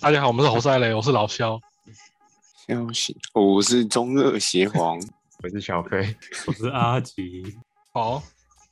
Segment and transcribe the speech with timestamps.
[0.00, 1.60] 大家好，我们是侯赛雷，我是老肖。
[2.68, 4.96] 消息，我是中二邪皇，
[5.42, 6.16] 我是小飞，
[6.46, 7.42] 我是阿吉。
[7.92, 8.22] 好，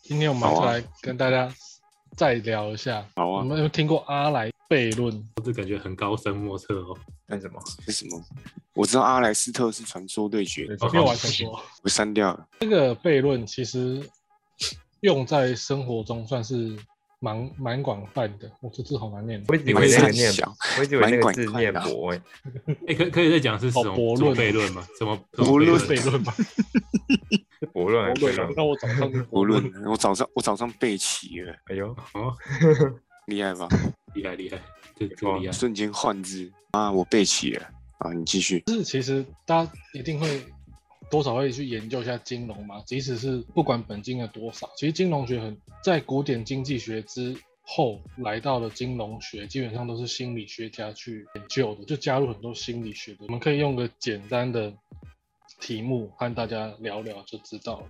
[0.02, 1.52] 今天我们好啊来跟大家
[2.16, 3.04] 再聊一下。
[3.16, 5.28] 好啊，我们有听过阿莱悖论？
[5.44, 6.96] 这感觉很高深莫测哦。
[7.26, 7.60] 干什么？
[7.84, 8.22] 是什么？
[8.74, 11.60] 我知道阿莱斯特是传说对决，对没有完全说。
[11.82, 12.46] 我删掉了。
[12.60, 14.08] 这个悖论其实
[15.00, 16.78] 用在生活中算是
[17.26, 18.48] 蛮蛮广泛的。
[18.60, 19.42] 我这字好难念。
[19.48, 22.22] 我一直以蛮为那个念小，我一直以为那个蛮字念博哎，
[22.86, 24.86] 哎、可可以再讲是什么哦驳什么论悖论吗？
[24.96, 26.32] 什么 驳论悖悖论吧？
[27.58, 28.54] 是博论悖论？
[28.56, 32.32] 那我早上就无论我早上我早上背齐了，哎呦，哦，
[33.26, 33.66] 厉害吧？
[34.14, 34.58] 厉害厉害，
[34.94, 35.52] 这这个厉害。
[35.52, 37.66] 瞬间换字啊，我背齐了
[37.98, 38.12] 啊！
[38.12, 38.60] 你继续。
[38.66, 40.40] 就是其实大家一定会
[41.10, 53.18] 多少会去研究一下金融嘛，即使是不管本金的多少，其实金融学很在古典经济学之后来到了金融学，基本上都是心理学家去研究的，就加入很多心理学的。
[53.20, 54.72] 我们可以用个简单的
[55.60, 57.86] 题目和大家聊聊就知道了。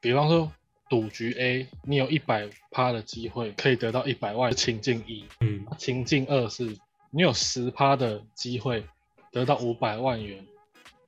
[0.00, 0.52] 比方说
[0.88, 5.24] 赌局 A，你有一百趴的机会可以得到一百万，情境一。
[5.40, 6.76] 嗯，情境二是
[7.10, 8.84] 你有十趴的机会
[9.32, 10.46] 得到五百万元，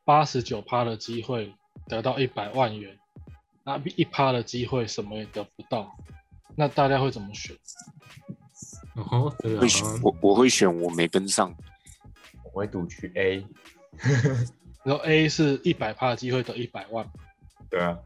[0.07, 1.53] 八十九趴的机会
[1.89, 2.97] 得到一百万元，
[3.65, 5.95] 那一趴的机会什么也得不到，
[6.55, 7.57] 那大家会怎么选？
[8.95, 11.53] 哦，这个会选我我会选我没跟上，
[12.45, 13.45] 我会赌去 A，
[14.85, 17.11] 然后 A 是一百趴的机会得一百万，
[17.69, 17.99] 对啊，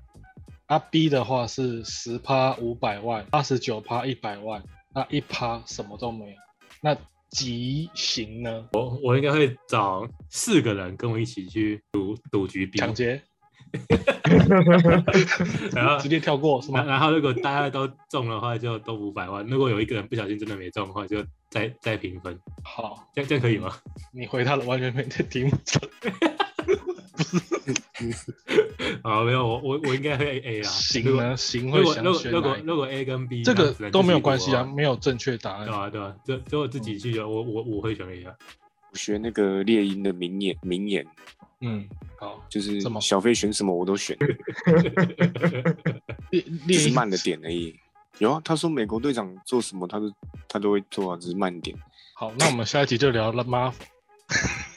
[0.66, 4.64] 啊 B 的话是十趴五百万，八十九趴一百万，
[4.94, 6.36] 那一趴什么都没有，
[6.80, 6.96] 那
[7.30, 8.66] 极刑呢？
[8.72, 13.20] 我我应该会找四个人跟我一起去赌赌局比抢劫，
[15.72, 16.80] 然后直接跳过是吗？
[16.80, 22.38] 然然后如果大家都中的话，就都五百万；如果有一个人不小心真的没中的话，就再再平分。
[22.64, 23.72] 好，这样这样可以吗？
[24.12, 25.80] 你回答的完全没在题目上。
[29.02, 30.68] 啊，没有，我我我应该会 A 啦。
[30.68, 31.36] 行啊？
[31.36, 32.40] 行如果会想如果如？
[32.42, 35.74] 果如果 A 跟 B 这个都没有关系啊，啊，没有正确答案对。
[35.74, 38.34] 啊对啊，这只有自己去就我我我会选 A 啊。
[38.92, 41.06] 我学那个猎鹰的名言，名言
[41.60, 41.86] 嗯，
[42.18, 44.16] 好，就是小飞选什么我都选，
[46.30, 47.78] 列只列一是慢的点而已。
[48.18, 50.12] 有啊，他说美国队长做什么他都
[50.48, 51.76] 他都会做啊，只是慢点。
[52.14, 53.74] 好，那我们下一集就聊了 Marvel。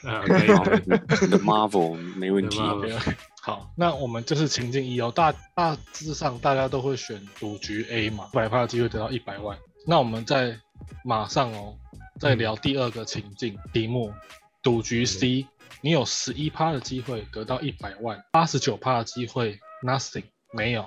[0.04, 2.58] 啊， 可以好，你的 Marvel 没问题。
[2.58, 2.98] The
[3.42, 9.58] 好，那我们这是情境一哦，大大致上大家都会选赌局 A 嘛，百趴的机会得到一百万。
[9.86, 10.58] 那我们再
[11.04, 11.76] 马上哦，
[12.18, 14.14] 再聊第二个情境题目，
[14.62, 15.46] 赌局 C，
[15.82, 20.86] 你有十一趴的机会得到一百万，八十九趴的机会 nothing 没有。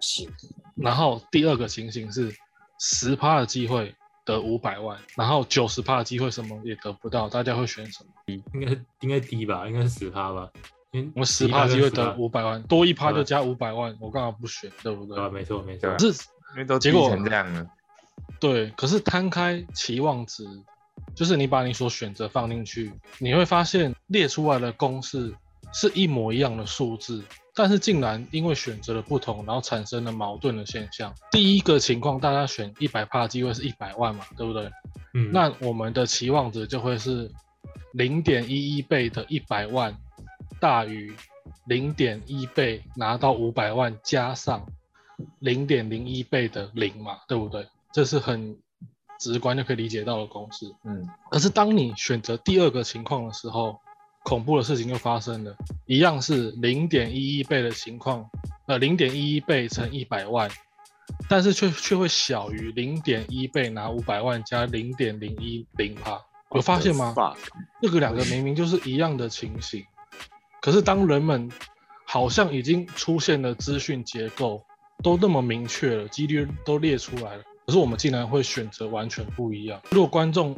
[0.00, 0.28] 行，
[0.74, 2.34] 然后第二个情形是
[2.80, 3.94] 十趴的机会
[4.24, 8.10] 得五百万，然后九十趴的机会什么也得不到，大家会选什么？
[8.54, 10.48] 应该是应该低吧，应该是十趴吧。
[11.14, 14.70] 我十趴的机会10%得五百万，多一趴就对加五百万，我干嘛不选？
[14.82, 15.24] 对不对对？
[15.24, 15.30] 吧？
[15.30, 15.90] 没错没错。
[15.92, 16.06] 可是
[16.52, 17.66] 因为都结果低成这样了，
[18.40, 20.44] 对，可是摊开期望值，
[21.14, 25.32] 就是你把你所选择放进去，你会发现列出来的公式
[25.72, 27.22] 是一模一样的数字，
[27.54, 31.14] 但是竟然因为选择了不同，然后产生了矛盾的现象。
[31.30, 34.70] 第一个情况，大家选一百趴的机会是一百万嘛，对不对？
[35.14, 37.30] 嗯，那我们的期望值就会是
[37.92, 39.96] 零点一一倍的一百万
[40.60, 41.12] 大于
[41.66, 44.64] 零点一倍拿到五百万加上
[45.40, 47.66] 零点零一倍的零嘛，对不对？
[47.92, 48.56] 这是很
[49.18, 50.72] 直观就可以理解到的公式。
[50.84, 53.80] 嗯，可是当你选择第二个情况的时候，
[54.24, 58.28] 恐怖的事情就发生了，一样是零点一一倍的情况，
[58.66, 60.48] 呃，零点一一倍乘一百万，
[61.28, 66.20] 但是却却会小于零点一倍拿五百万加零点零一零趴，
[66.52, 67.14] 有发现吗
[67.80, 69.84] 这个两个明明就是一样的情形，
[70.60, 71.50] 可是当人们
[72.06, 74.62] 好像已经出现了资讯结构
[75.02, 79.80] 都那么明确了，几率都列出来了，可是我们竟然会选择完全不一样。
[79.90, 80.54] 如果观众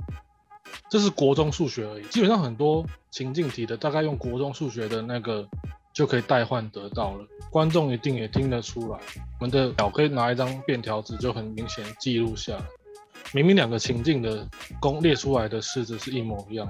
[0.89, 5.49] 这是国中数学而已，基本上很多情境题的大概用国中数学的那个
[5.93, 8.99] 就可以代换得到了，观众一定也听得出来。
[9.41, 12.65] 我们的表可以拿一张便条纸就很明显记录下来。
[13.35, 14.47] 明明两个情境的
[14.81, 16.69] 公列出来的式子是一模一样，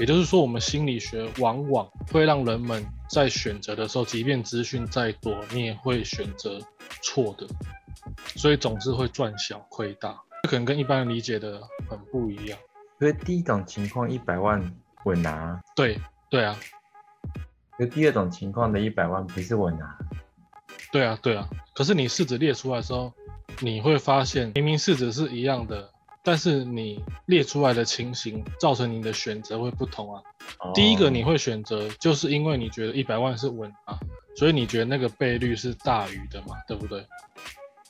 [0.00, 6.58] 也就是说，我们心理学往往会让人们在选择的时候，即便资讯再多，你也会选择
[7.02, 7.46] 错的，
[8.34, 12.58] 所以总是会赚小亏大，这可能跟一般人理解的很不一样。
[12.98, 14.62] 所以第一种情况一百万
[15.04, 16.00] 稳拿，对，
[16.30, 16.56] 对啊，
[17.76, 19.98] 可是第二种情况的一百万不是稳拿，
[20.90, 21.48] 对啊，对啊。
[21.74, 23.12] 可是你式子列出来的时候，
[23.60, 25.90] 你会发现明明式子是一样的，
[26.22, 30.22] 但是你列出来的情形造成你的选择会不同啊。
[30.60, 33.98] 哦第一个你会选择，就是因为你觉得一百万是稳啊，
[34.36, 37.06] 所以你觉得那个倍率是大于的嘛，对不对？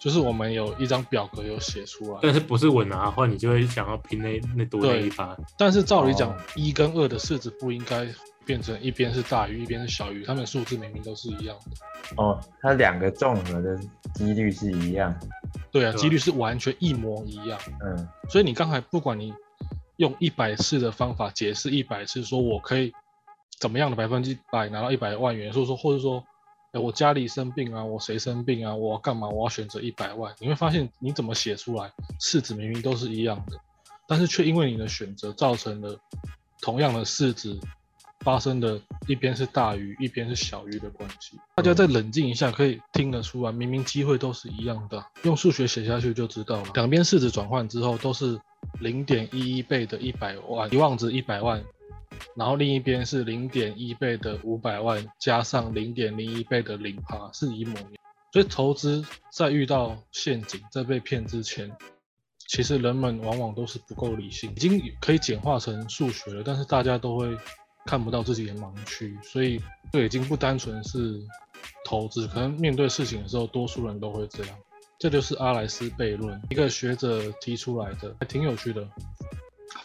[0.06, 5.36] 就是我们有一张表格有写出来，但是不是稳拿的话，你就会想要拼那那多那一发。
[5.58, 8.06] 但是照理讲哦，一跟二的式子不应该
[8.44, 12.22] 变成一边是大于，一边是小于，它们数字明明都是一样的。
[12.22, 13.76] 哦，它两个综合的
[14.14, 15.12] 几率是一样。
[15.72, 17.58] 对啊，几率是完全一模一样。
[17.84, 19.34] 嗯，所以你刚才不管你
[19.96, 22.92] 用一百次的方法解释一百次，说我可以
[23.58, 26.24] 怎么样的百分之百拿到一百万元，所以说或者说，哎，
[26.78, 29.28] 我家里生病啊，我谁生病啊，我要干嘛？
[29.28, 31.90] 我要选择一百万，你会发现你怎么写出来，
[32.20, 33.58] 式子明明都是一样的，
[34.06, 35.98] 但是却因为你的选择造成了
[36.60, 37.58] 同样的式子
[38.20, 41.38] 发生的一边是大于，一边是小于的关系。
[41.54, 46.68] 大家再冷静一下，可以听得出来，明明机会都是一样的，用数学写下去就知道了。
[46.74, 48.40] 两边式子转换之后都是
[48.80, 51.62] 零点一一倍的一百万，一望值一百万，
[52.34, 57.94] 然后另一边是零点一倍的五百万加上零点零一倍的零趴，是一模一样。
[58.32, 61.70] 所以投资在遇到陷阱、在被骗之前，
[62.48, 67.36] 其实人们往往都是不够理性，已经可以简化成数学了，但是大家都会
[67.86, 69.60] 看不到自己的盲区，所以
[69.92, 71.18] 这已经不单纯是
[71.84, 74.56] 投资，可能面对事情的时候，多数人都会这样。
[74.98, 78.86] 这就是阿莱斯悖论，一个学者提出来的，还挺有趣的。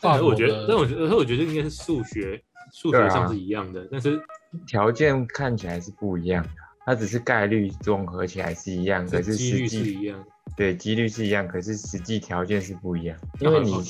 [0.01, 2.41] 我觉得，的但我觉得，但我觉得应该是数学，
[2.73, 4.21] 数学上是一样的，但是
[4.65, 6.49] 条件看起来是不一样的，
[6.85, 10.23] 它只是概率综合起来是一样，可是几率是一样。
[10.57, 13.17] 对几率是一样，可是实际条件是不一样。
[13.39, 13.81] 因为你哦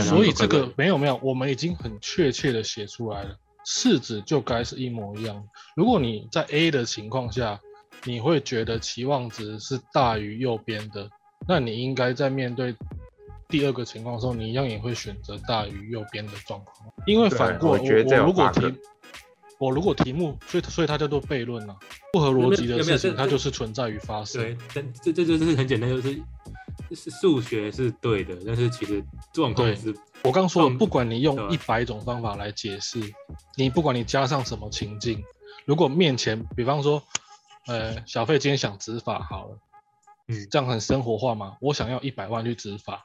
[0.00, 5.40] 所以这个没有没有，我们已经很确切的写出来了，式子就该是一模一样。
[5.76, 7.60] 如果你在 A 的情况下，
[8.04, 11.08] 你会觉得期望值是大于右边的，
[11.46, 12.74] 那你应该在面对
[13.48, 16.92] 第二个情况的时候，你一样也会选择大于右边的状况。
[17.06, 18.74] 因为反过，我觉得这有如果题
[19.58, 21.76] 我如果题目，所以所以它叫做悖论啊，
[22.12, 24.40] 不合逻辑的事情，它就是存在于发生。
[24.40, 26.22] 对，但这这就是很简单，就是
[26.94, 29.02] 是数学是对的，但是其实
[29.32, 29.92] 状况对是
[30.22, 33.00] 我刚说不管你用对一百种方法来解释，
[33.56, 35.24] 你不管你加上什么情境，
[35.64, 37.02] 如果面前，比方说，
[37.66, 39.58] 呃，小费今天想执法好了，
[40.28, 41.56] 嗯这样很生活化嘛？
[41.60, 43.04] 我想要一百万去执法，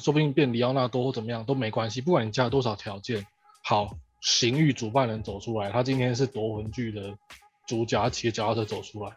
[0.00, 3.26] 说不定变里奥纳多或怎么样都没关系，不管你加多少条件，
[3.62, 7.18] 好，刑狱主办人走出来，他今天是夺魂剧的
[7.66, 9.16] 主角，他骑着脚踏车走出来，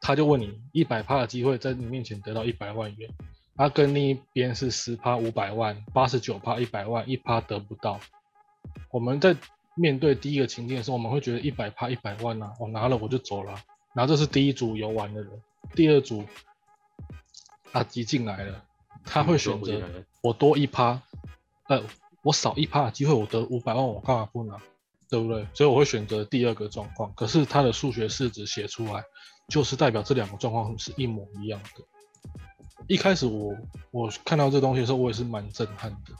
[0.00, 3.10] 他就问你一百趴的机会在你面前得到一百万元。
[3.58, 8.00] 他跟另一边是十趴五百万，八十九趴一百万，一趴得不到。
[8.90, 9.36] 我们在
[9.74, 13.54] 面对第一个情境的时候，我们会觉得一百趴一百万啊，我拿了我就走了。
[13.94, 15.30] 然后这是第一组游玩的人，
[15.74, 16.24] 第二组
[17.72, 18.64] 阿吉进来了，
[19.16, 21.00] 他会选择嗯我多一趴，
[21.68, 21.82] 呃，
[22.22, 24.60] 我少一趴的机会，我得五百万，我干嘛不拿？
[25.08, 25.46] 对不对？
[25.54, 27.10] 所以我会选择第二个状况。
[27.14, 29.02] 可是他的数学式子写出来，
[29.48, 31.82] 就是代表这两个状况是一模一样的。
[32.88, 33.56] 一开始我
[33.90, 36.12] 我看到这东西的时候，我也是蛮震撼的，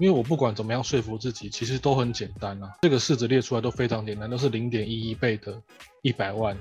[0.00, 2.72] 因为我不管怎么样说服自己，其实都很简单啊。
[2.80, 5.62] 这个式子列出来都非常简单，都是零点一一倍的
[6.00, 6.56] 一百万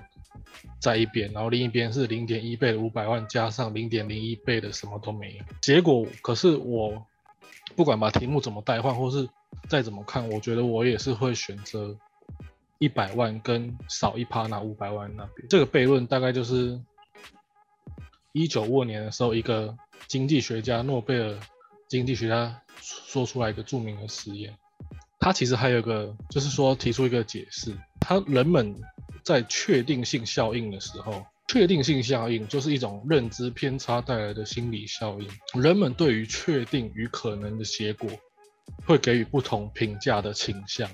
[0.82, 5.44] 在一边，然后另一边是零点一倍的五百万加上零点零一倍的什么都没有。
[5.62, 7.02] 结果可是我
[7.78, 9.26] 不管把题目怎么代换，或是
[9.70, 11.96] 再怎么看，我觉得我也是会选择
[12.78, 15.48] 一百万跟少一趴拿五百万那边。
[15.48, 16.78] 这个悖论大概就是
[18.34, 19.74] 一九五二年的时候，一个
[20.08, 21.40] 经济学家诺贝尔
[21.90, 24.56] 经济学家说出来一个著名的实验。
[25.20, 28.74] 他其实还有一个，就是说提出一个解释，他人们
[29.24, 35.28] 在确定性效应的时候，确定性效应就是一种认知偏差带来的心理效应。
[35.62, 38.10] 人们对于确定与可能的结果，
[38.86, 40.90] 会给予不同评价的倾向，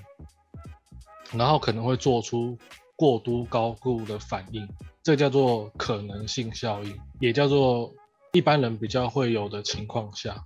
[1.32, 2.58] 然后可能会做出
[2.96, 4.66] 过度高估的反应，
[5.04, 7.94] 这叫做可能性效应，也叫做
[8.32, 10.44] 一般人比较会有的情况下，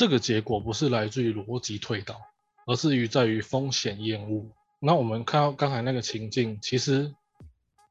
[0.00, 2.18] 这个结果不是来自于逻辑推导，
[2.64, 4.50] 而是于在于风险厌恶。
[4.78, 7.14] 那我们看到刚才那个情境，其实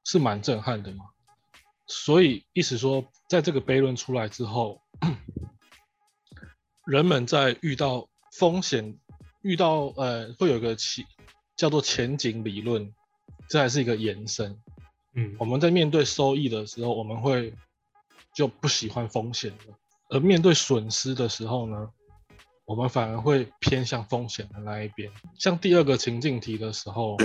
[0.03, 1.05] 是蛮震撼的嘛。
[1.85, 4.81] 所以意思说，在这个悖论出来之后，
[6.83, 8.97] 人们在遇到风险、
[9.43, 11.05] 遇到呃，会有一个其
[11.55, 12.91] 叫做前景理论，
[13.47, 14.59] 这还是一个延伸。
[15.13, 17.53] 嗯我们在面对收益的时候，我们会
[18.33, 19.75] 就不喜欢风险了；
[20.09, 21.91] 而面对损失的时候呢，
[22.69, 25.11] 我们反而会偏向风险的那一边。
[25.39, 27.17] 像第二个情境题的时候，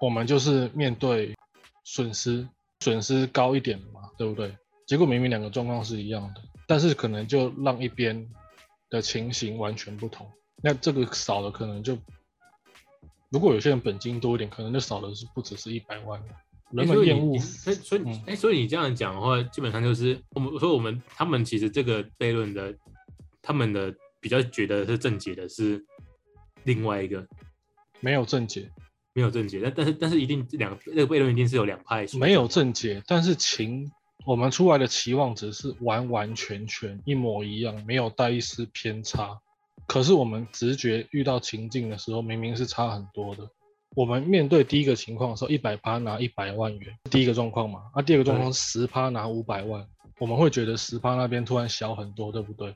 [0.00, 1.32] 我们就是面对
[1.84, 2.48] 损失，
[2.80, 4.52] 损失高一点嘛，对不对？
[4.84, 8.28] 结果明明两个状况是一样的，但是可能就让一边
[8.90, 10.28] 的情形完全不同。
[10.60, 11.96] 那这个少的，可能就
[13.30, 16.26] 如果有些人本金多一点，可能就少的是不只是一百万了。
[16.72, 22.74] 人们厌恶你所以所以嗯哎、所以你这样讲的话，基本上就是我们说我们他们其实这个悖论的，
[23.42, 25.84] 他们的比较觉得是正解的是
[26.64, 27.26] 另外一个
[28.00, 28.70] 没有正解，
[29.12, 33.90] 没有正解，但但是但是一定两那个悖论一定是有两派没有正解，但是情
[34.24, 39.36] 我们出来的期望值是完完全全一模一样，没有带一丝偏差。
[39.88, 43.46] 可是我们直觉遇到情境的时候，明明是差很多的。
[43.96, 47.82] 我们面对第一个情况的时候，一百趴拿一百万元，第一个状况嘛。
[47.92, 49.84] 啊，第二个状况是十趴拿五百万，
[50.18, 52.74] 我们会觉得十趴那边突然小很多，对不对？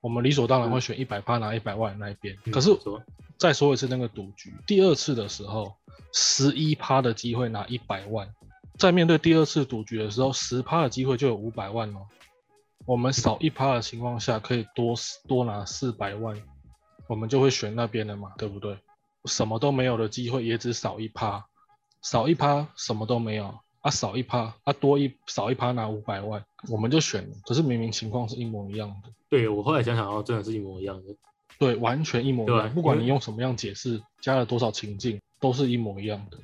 [0.00, 2.36] 我们理所当然会选一百趴拿一百万那一边。
[2.44, 2.70] 嗯可是
[3.36, 5.72] 再说一次那个赌局，第二次的时候，
[6.12, 8.28] 十一趴的机会拿一百万，
[8.76, 12.06] 在面对第二次赌局的时候，十趴的机会就有五百万哦。
[12.84, 14.94] 我们少一趴的情况下，可以多
[15.28, 16.36] 多拿四百万，
[17.06, 18.78] 我们就会选那边的嘛，对不对？
[19.24, 21.44] 什么都没有的机会也只少一趴，
[22.02, 27.36] 少一趴什么都没有啊，少一趴啊多一少一趴拿五百万，我们就选了。
[27.44, 29.10] 可是明明情况是一模一样的。
[29.28, 31.14] 对我后来想想哦，真的是一模一样的。
[31.58, 32.74] 对，完全一模一对样。
[32.74, 36.38] 不管你用什么样解释，加了多少情境，都是一模一样的。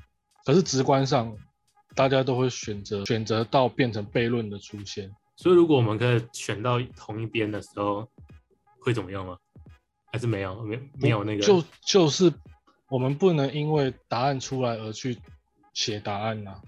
[0.44, 1.36] 可是直观上，
[1.94, 5.10] 大家都会选择选择到变成悖论的出现。
[5.36, 8.08] 所以如果我们可以选到同一边的时候，
[8.80, 9.36] 会怎么样吗？
[10.12, 12.32] 还是没有没没有那个就就是
[12.88, 15.18] 我们不能因为答案出来而去
[15.72, 16.60] 写答案呐、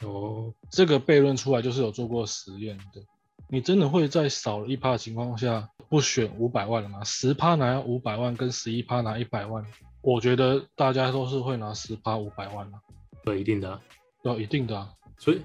[0.00, 3.02] 哦，这个悖论出来就是有做过实验的。
[3.48, 7.04] 你真的会在少了一趴的情况下不选五百万了吗？
[7.04, 9.64] 十趴拿五百万跟十一趴拿一百万，
[10.00, 12.78] 我觉得大家都是会拿十趴五百万的、
[13.24, 13.80] 对，一定的啊、
[14.22, 14.90] 要一定的啊。
[15.16, 15.40] 所以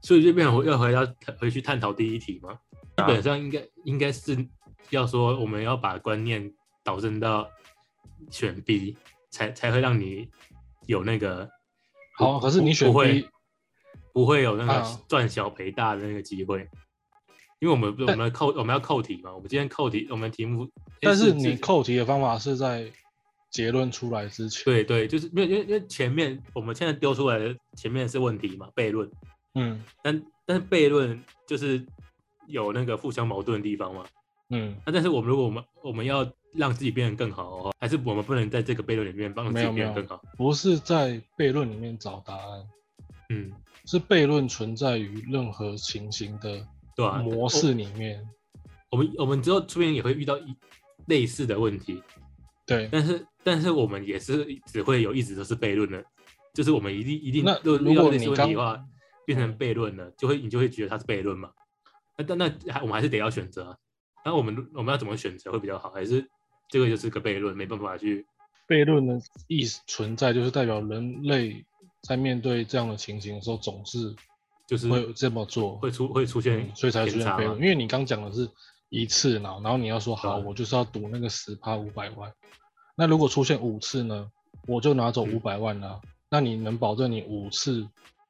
[0.00, 1.06] 所以这边回要回到
[1.38, 2.52] 回去探讨第一题吗，
[2.96, 4.46] 基啊本上应该应该是
[4.90, 6.52] 要说我们要把观念
[6.84, 7.48] 导正到
[8.30, 8.96] 选 B，
[9.30, 10.28] 才才会让你
[10.86, 11.50] 有那个
[12.16, 13.28] 好，可是你选不会 B，
[14.12, 16.68] 不会有那个啊赚小赔大的那个机会，
[17.58, 20.68] 因为我们我但们扣我们要扣题嘛，我们今天扣题，我们题目，
[21.00, 22.90] 但是是你扣题的方法是在
[23.50, 24.64] 结论出来之前。
[24.64, 29.10] 对对，就是因为因为因为前面我们现在丢出来的前面是问题嘛，悖论，
[29.54, 31.84] 嗯但但是悖论就是
[32.46, 34.04] 有那个互相矛盾的地方嘛。
[34.52, 40.20] 嗯，那但是我们如果我们我们要让自己变得更好的话，还是我们不能在这个悖论里面帮自己变得更好。
[40.36, 42.68] 不是在悖论里面找答案，
[43.28, 43.52] 嗯，
[43.90, 48.24] 是悖论存在于任何情形的对吧、模式里面。
[48.88, 50.54] 我们我们之后出面也会遇到一
[51.06, 52.00] 类似的问题，
[52.64, 56.04] 对，但是但是我们也是只会有一直都是悖论的，
[56.54, 58.84] 就是我们一定一定那如如遇到类似果你刚问题的话，
[59.26, 61.50] 变成悖论了，就会你就会觉得它是悖论嘛。
[62.16, 63.76] 那但那还我们还是得要选择啊。
[64.24, 65.90] 那我们我们要怎么选择会比较好？
[65.90, 66.24] 还是
[66.68, 68.24] 这个就是个悖论，没办法去
[68.68, 71.64] 悖论的意思存在，就是代表人类
[72.02, 74.14] 在面对这样的情形的时候，总是
[74.66, 77.54] 就是会这么做，会出会出现嗯所以才出偏差嘛现。
[77.56, 78.48] 因为你刚讲的是
[78.88, 82.32] 一次脑，然后你要说好，我就是要赌那个十趴五百万。
[82.96, 84.30] 那如果出现五次呢，
[84.66, 86.00] 我就拿走嗯五百万啦。
[86.30, 87.88] 那你能保证你五次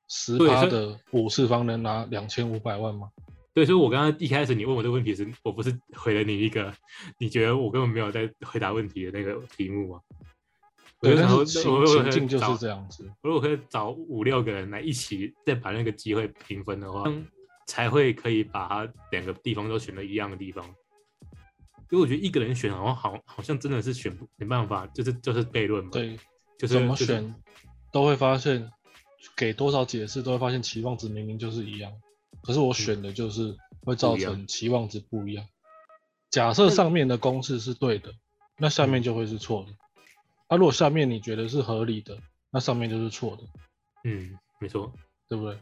[0.09, 3.11] 十趴的五次方能拿两千五百万吗？
[3.53, 6.73] 对，所以我刚刚一开始你问我这个问题时，我不是回了你一个
[7.19, 10.01] 你觉得我根本没有在回答问题的那个题目吗？
[11.01, 13.11] 我对，就想但是说，情境就是这样子。
[13.23, 17.05] 如果可以找五六个人来一起再把那个机会平分的话，
[17.67, 20.65] 才会可以把它两个地方都选到一样的地方。
[21.91, 26.17] 因为我觉得一个人选好像好好像真的是选不没办法，就是就是悖论嘛，对，
[26.59, 27.35] 就是怎么就是选
[27.91, 28.71] 都会发现，
[29.37, 31.93] 给多少解释都会发现期望值明明就是一样，
[32.43, 35.45] 可是我选的就是会造成期望值不一样。
[36.31, 38.13] 假设上面的公式是对的，
[38.59, 39.73] 那下面就会是错的。
[40.51, 42.19] 那、如果下面你觉得是合理的，
[42.51, 43.45] 那上面就是错的，
[44.05, 44.93] 嗯，没错，
[45.29, 45.57] 对不对？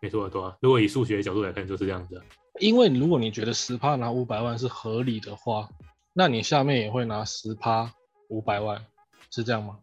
[0.00, 0.56] 没错，对啊。
[0.60, 2.24] 如果以数学的角度来看，就是这样子啊。
[2.58, 5.68] 因为如果你觉得十趴拿五百万是合理的话，
[6.14, 7.92] 那你下面也会拿十趴
[8.28, 8.84] 五百万，
[9.30, 9.78] 是这样吗？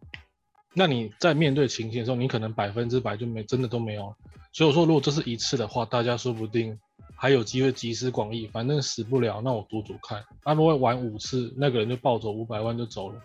[0.74, 4.16] 那你在面对情形的时候，你可能百分之百就没真的都没有了。
[4.52, 6.78] 所以我说，如果这是一次的话，大家说不定
[7.14, 10.24] 还有机会集思广益，反正死不了，那我赌赌看。
[10.42, 13.22] 啊，如果玩五次，那个人就抱走五百万就走了，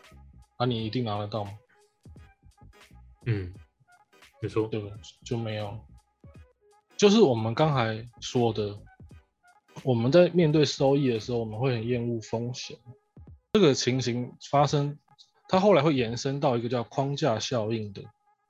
[0.58, 1.52] 啊，你一定拿得到吗？
[3.26, 3.54] 嗯，
[4.42, 4.98] 你说，对不对？
[5.24, 5.80] 就没有。
[6.98, 8.78] 就是我们刚才说的，
[9.84, 12.78] 我们在面对收益的时候，我们会很厌恶风险。
[13.54, 14.98] 这个情形发生，
[15.48, 18.04] 它后来会延伸到一个叫框架效应的。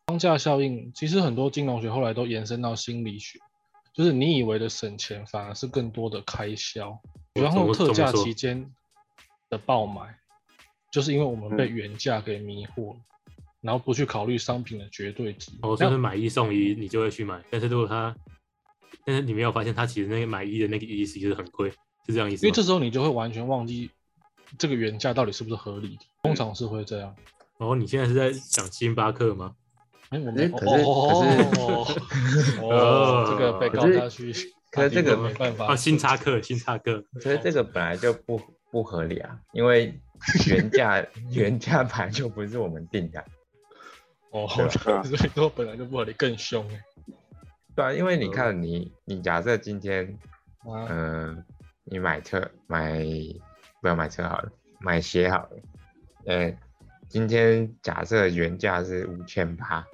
[0.08, 3.40] 框架效应其实很多金融学后来都延伸到心理学，
[3.94, 7.00] 就是你以为的省钱，反而是更多的开销。
[7.34, 8.72] 然后特价期间
[9.50, 10.18] 的爆买，
[10.94, 13.00] 就是因为我们被嗯原价给迷惑了，
[13.62, 15.52] 然后不去考虑商品的绝对值。
[15.64, 17.44] 哦，就是买一送一，你就会去买。
[17.50, 18.16] 但是如果他，
[19.04, 21.72] 但是你没有发现，他其实那个买一的那个一其实很贵，
[22.06, 22.48] 是这样意思吗？
[22.48, 23.90] 因为这时候你就会完全忘记
[24.60, 27.16] 这个原价到底是不是合理的，通常是会这样。
[27.58, 29.56] 哦，你现在是在讲星巴克吗？
[30.10, 31.88] 哎，我们可是可是哦
[32.62, 34.32] 哦，这个被告下去，
[34.70, 38.40] 可是这个没办法啊，新插客，新插客，可是这个本来就不
[38.74, 40.02] 不合理啊，因为
[40.48, 43.24] 原价 原价牌就不是我们定的，
[44.34, 46.82] 哦，所以说本来就不合理，更凶哎。
[47.76, 50.18] 对啊，因为你看你你假设今天
[50.62, 51.46] 啊，嗯，
[51.84, 53.00] 你买车买
[53.80, 55.50] 不要买车好了，买鞋好了。
[56.26, 56.52] 呃，
[57.08, 59.86] 今天假设原价是五千八，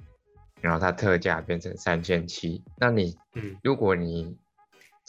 [0.61, 4.37] 然后它特价变成三千七，那你嗯，如果你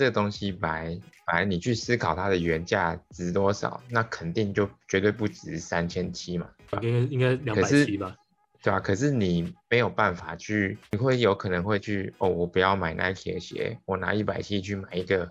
[0.00, 0.84] 这个东西本来
[1.26, 6.48] 本来你去思考它的原价值多少，那肯定就绝对不值三千七嘛，
[6.80, 8.16] 应该应该两百七吧？
[8.62, 15.30] 对啊、可是你没有办法去，你会有可能会去哦，我不要买 Nike 的鞋，我拿一百七去买一个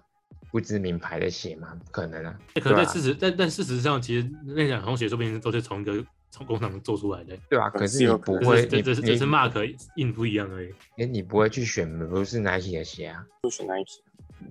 [0.52, 1.76] 不知名牌的鞋吗？
[1.84, 2.40] 不可能啊！
[2.54, 10.72] 欸可是对吧在事实，但但事实上，其实那两双鞋说不定都是从一个从工厂做出来的，对啊，可可是你不会，这只是只是 mark 印不一样而已。
[10.98, 14.04] 哎你不会去选不是 Nike 的鞋啊，不选 Nike，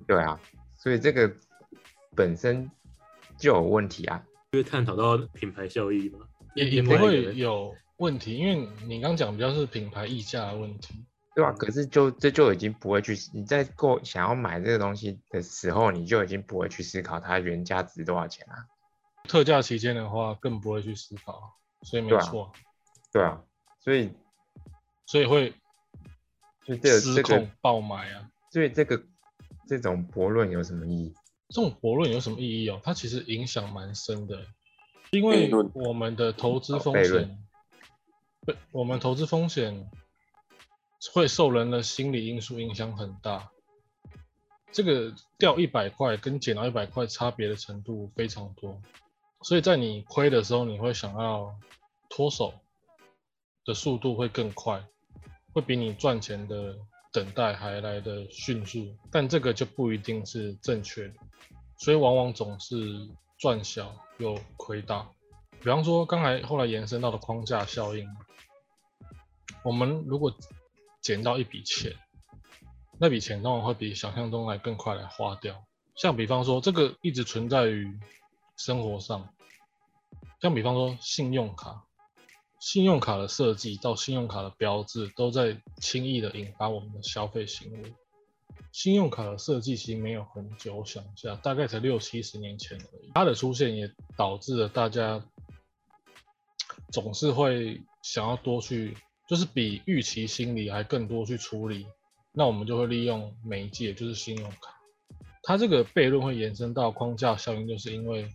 [0.06, 0.40] 对啊，
[0.76, 1.32] 所以这个
[2.14, 2.70] 本身
[3.38, 4.24] 就有问题啊。
[4.52, 6.20] 就会探讨到品牌效益嘛，
[6.54, 11.04] 也也不会有问题，因为你刚讲比较是品牌溢价的问题。
[11.34, 18.66] 对吧、可是就这就已经不会去，你在购想要买这个东西的时候，你就已经不会去思考它原价值多少钱啊。
[19.28, 22.52] 特价期间的话，更不会去思考，所以没错，
[23.12, 23.40] 对啊，
[23.78, 24.10] 所以
[25.06, 25.50] 所以会
[26.64, 28.28] 就这个失这个控爆买啊。
[28.50, 29.00] 所以这个
[29.68, 31.14] 这种驳论有什么意义？
[31.50, 32.80] 这种博论有什么意义哦？
[32.82, 34.46] 它其实影响蛮深的，
[35.10, 37.38] 因为我们的投资哦风险，
[38.46, 39.90] 对，我们投资风险
[41.12, 43.50] 会受人的心理因素影响很大。
[44.72, 48.80] 这个掉一百块跟减到一百块差别的程度非常多，
[49.42, 51.54] 所以在你亏的时候，你会想要
[52.10, 52.52] 脱手
[53.64, 54.84] 的速度会更快，
[55.54, 56.76] 会比你赚钱的
[57.12, 61.14] 等待还来的迅速，但这个就不一定是正确的，
[61.78, 65.08] 所以往往总是赚小又亏大。
[65.60, 68.08] 比方说刚才后来延伸到的框架效应，
[69.64, 70.32] 我们如果
[71.00, 71.96] 捡到一笔钱，
[72.98, 75.64] 那笔钱通常会比想象中来更快来花掉。
[75.96, 77.98] 像比方说，这个一直存在于
[78.56, 79.34] 生活上，
[80.40, 81.84] 像比方说信用卡，
[82.60, 87.94] 信用卡的设计到信用卡的标志，都在轻易的引发我们的消费行为。
[88.72, 93.10] 信用卡的设计其实没有很久，我想一下，大概才六七十年前而已。
[93.14, 95.24] 它的出现也导致了大家
[96.92, 98.96] 总是会想要多去，
[99.28, 101.86] 就是比预期心理还更多去处理。
[102.32, 104.78] 那我们就会利用媒介，就是信用卡。
[105.42, 108.28] 它这个悖论会延伸到框架效应，就是因为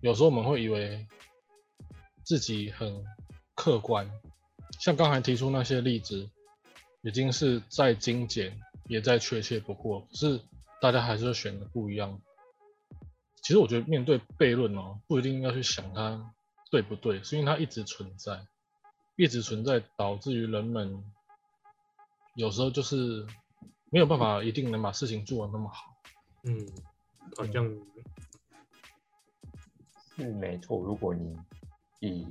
[0.00, 1.06] 有时候我们会以为
[2.22, 3.04] 自己很
[3.54, 4.10] 客观，
[4.80, 6.30] 像刚才提出那些例子，
[7.02, 10.40] 已经是再精简，也再确切不过，可是
[10.80, 12.20] 大家还是会选的不一样。
[13.42, 16.32] 其实我觉得面对悖论哦，不一定要去想它
[16.70, 18.46] 对不对，是因为它一直存在，
[19.16, 21.04] 一直存在，导致于人们
[22.34, 23.26] 有时候就是
[23.90, 25.92] 没有办法一定能把事情做得那么好。
[26.44, 26.66] 嗯，
[27.36, 27.68] 好像
[30.16, 31.36] 是没错，如果你
[32.00, 32.26] 以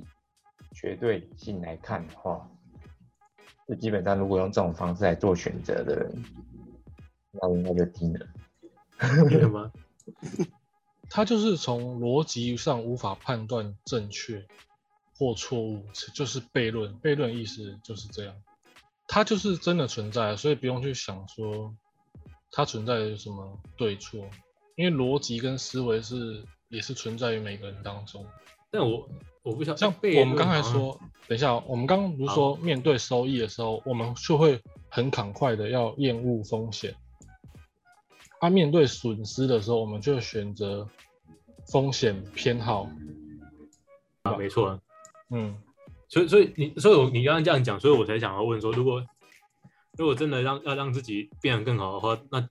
[0.72, 2.50] 绝对性来看的话，
[3.68, 6.24] 就基本上如果用这种方式来做选择的人，
[7.32, 8.26] 那应该就低了。
[9.28, 9.72] 你了吗？
[11.10, 14.46] 他就是从逻辑上无法判断正确
[15.18, 16.98] 或错误，就是悖论。
[17.00, 18.34] 悖论意思就是这样，
[19.06, 21.76] 它就是真的存在，所以不用去想说
[22.50, 24.26] 它存在有什么对错，
[24.76, 28.26] 因为逻辑跟思维是也是存在于每个人当中。
[28.72, 29.06] 但我
[29.42, 34.58] 我不晓得，像悖我们刚才说，等一下哦，我们刚刚不是说面对收益的时候，我们就会
[34.88, 36.94] 很慷慨的要厌恶风险。
[38.40, 40.88] 啊，面对损失的时候，我们就选择
[41.70, 42.88] 风险偏好。
[44.22, 44.80] 啊，没错啊，
[45.30, 45.54] 嗯，
[46.08, 49.04] 所以所以你所以我你刚刚这样讲，所以我才想要问说，如果
[49.98, 52.48] 如果真的让要让自己变得更好的话，那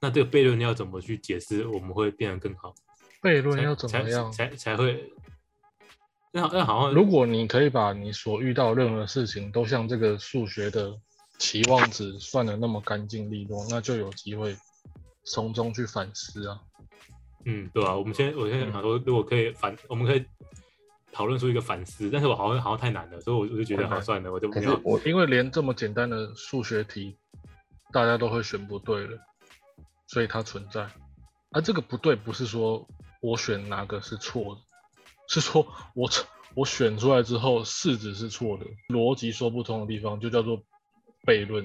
[0.00, 2.72] 那这个悖论要怎么去解释我们会变得更好？
[3.20, 4.30] 悖论要怎么样？
[4.30, 5.12] 才才会？
[6.38, 10.94] 那好那好像如果你可以把你所遇到任何事情都像这个数学的
[11.38, 14.56] 期望值算的那么干净利落，那就有机会
[15.24, 16.60] 从中去反思啊。
[17.44, 20.24] 嗯，对啊，我们现在我现在想说，如果可以反，我们可以
[21.12, 24.60] 讨论出一个反思，但是我好像好像太难了，所以我我就觉得好算了，我就不要。
[24.60, 27.16] 可是我因为连这么简单的数学题，
[27.92, 29.18] 大家都会选不对了，
[30.06, 30.88] 所以它存在。
[31.50, 32.86] 而、这个不对不是说
[33.22, 34.60] 我选哪个是错的，
[35.28, 36.10] 是说我
[36.54, 40.60] 我选出来之后式子是错的，逻辑说不通的地方就叫做
[41.24, 41.64] 悖论。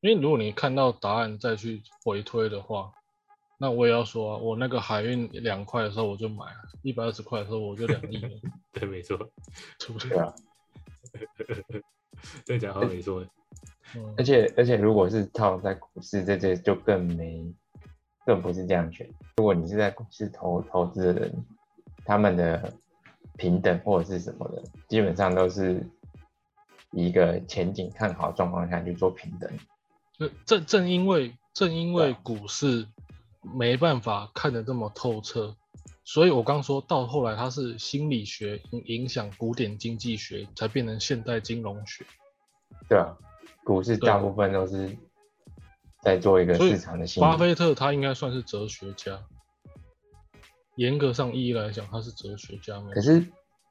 [0.00, 2.92] 因为如果你看到答案再去回推的话，
[3.58, 8.28] 那我也要说啊，我那个海运两块的时候我就买了，一百二十块的时候我就两亿了，
[8.72, 9.16] 对，没错，
[9.78, 10.18] 对不对？
[10.18, 10.34] 啊，
[12.44, 13.24] 这样讲好像没错。
[13.96, 17.54] 嗯而且而且如果是套在股市，这些就更没，
[18.26, 19.08] 更不是这样选。
[19.36, 21.46] 如果你是在股市投投资的人，
[22.04, 22.72] 他们的
[23.36, 25.86] 平等或者是什么的，基本上都是
[26.92, 29.50] 一个前景看好的状况下去做平等。
[30.18, 32.86] 就正正因为正因为股市
[33.42, 35.56] 没办法看得这么透彻，
[36.04, 42.06] 所以我刚说到后来它是心理学影影响古典经济学，才变成现代金融学。
[42.88, 43.16] 对啊，
[43.64, 44.96] 股市大部分都是
[46.00, 47.26] 在做一个市场的心理。
[47.26, 49.20] 巴菲特他应该算是哲学家，
[50.76, 52.80] 严格上意义来讲，他是哲学家。
[52.80, 53.26] 没有可是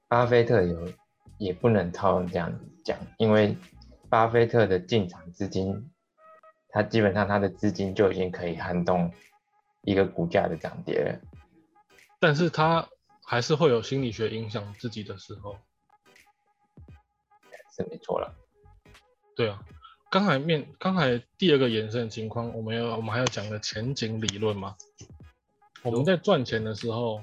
[0.07, 0.93] 巴菲特有
[1.37, 3.57] 也不能套这样讲，因为
[4.09, 5.91] 巴菲特的进场资金，
[6.69, 9.11] 他基本上他的资金就已经可以撼动
[9.81, 11.19] 一个股价的涨跌了。
[12.19, 12.87] 但是他
[13.25, 15.57] 还是会有心理学影响自己的时候。
[17.75, 18.35] 是没错了。
[19.35, 19.59] 对啊，
[20.11, 24.75] 刚才面刚才第二个延伸情况，我们要我们还要讲个前景理论嘛。
[25.83, 27.21] 我们在赚钱的时候，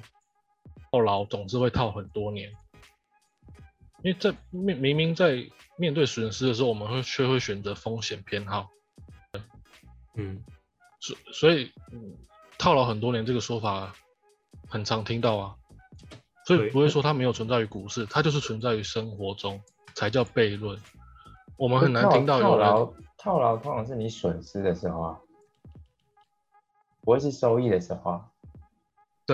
[0.92, 2.50] 套牢总是会套很多年，
[4.02, 5.46] 因为在面明明在
[5.76, 8.68] 面对损失的时候，我们会却会选择风险偏好，
[10.14, 10.44] 嗯，
[11.00, 12.14] 所所以、嗯、
[12.58, 13.94] 套牢很多年这个说法
[14.68, 15.56] 很常听到啊，
[16.44, 19.62] 所以不会说它没有存在于股市，它就是存在于生活中
[19.94, 20.78] 才叫悖论。
[21.56, 25.20] 我们很难套听到有人套牢，套牢通常是你损失的时候啊，
[27.00, 28.29] 不会是收益的时候啊。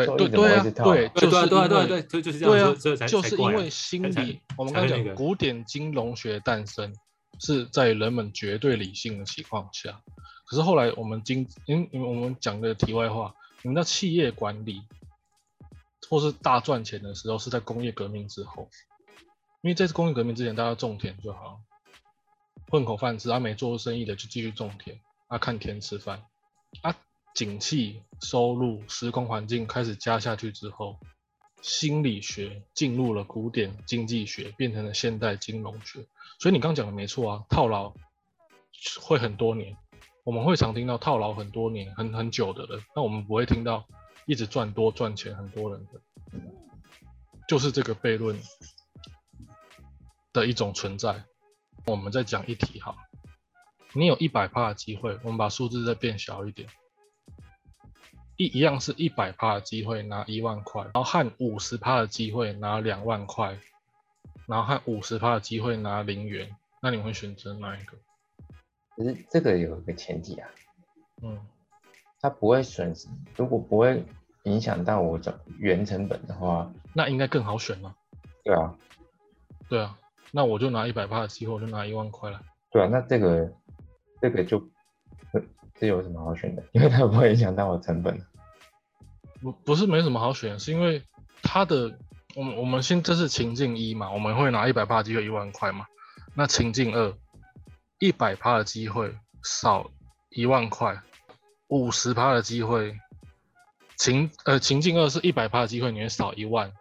[0.05, 6.93] 对对对啊，对，就是对啊对啊对就就是这样对啊就是因为心理，我们刚刚讲古典金融学诞生
[7.41, 10.03] 是在人们绝对理性的情况下，
[10.47, 14.83] 可是后来我们经，因因为我们讲的题外话，你们知道企业管理
[16.09, 18.69] 或是大赚钱的时候是在工业革命之后，
[19.63, 21.61] 因为在工业革命之前大家种田就好，
[22.69, 26.23] 混口饭吃，啊没做生意的就继续种田，啊看天吃饭，
[26.83, 26.95] 啊
[27.37, 30.99] 景气、收入、时空环境开始加下去之后，
[31.61, 36.07] 心理学进入了古典经济学，变成了现代金融学。
[36.41, 37.93] 所以你刚讲的没错啊，套牢
[39.03, 39.77] 会很多年，
[40.25, 43.87] 我们会常听到套牢很多年、很很久的人，但我们不会听到
[44.25, 46.01] 一直赚多赚钱很多人的，
[47.47, 48.41] 就是这个悖论
[50.33, 51.23] 的一种存在。
[51.85, 52.97] 我们再讲一题哈，
[53.93, 56.67] 你有一百趴的机会，我们把数字再变小一点。
[58.37, 63.59] 一一样是一百趴的机会拿一万块，然后和五十趴的机会拿两万块，
[64.47, 67.97] 然后和五十趴的机会拿零元，那你会选择哪一个？
[68.95, 70.49] 可是这个有一个前提啊，
[71.23, 71.39] 嗯，
[72.21, 74.05] 它不会损失，如果不会
[74.45, 77.95] 影响到我的原成本的话，那应该更好选了。
[78.45, 78.75] 对啊，
[79.69, 79.99] 对啊，
[80.31, 82.41] 那我就拿一百趴的机会，我就拿一万块了。
[82.71, 83.51] 对啊，那这个
[84.21, 84.59] 这个就
[85.33, 85.43] 呃
[85.79, 86.63] 这有什么好选的？
[86.73, 88.21] 因为它不会影响到我成本。
[89.41, 91.03] 不不是没什么好选，是因为
[91.43, 91.99] 它的，
[92.35, 95.87] 我们我们先这是情境一嘛，我们会拿一百趴的机会一万块嘛。
[96.35, 97.15] 那情境二，
[97.99, 99.91] 一百趴的机会少
[100.31, 101.01] 一万块，
[101.69, 102.99] 五十趴的机会，
[103.97, 106.73] 情呃情境二是一百趴的机会你会少一万，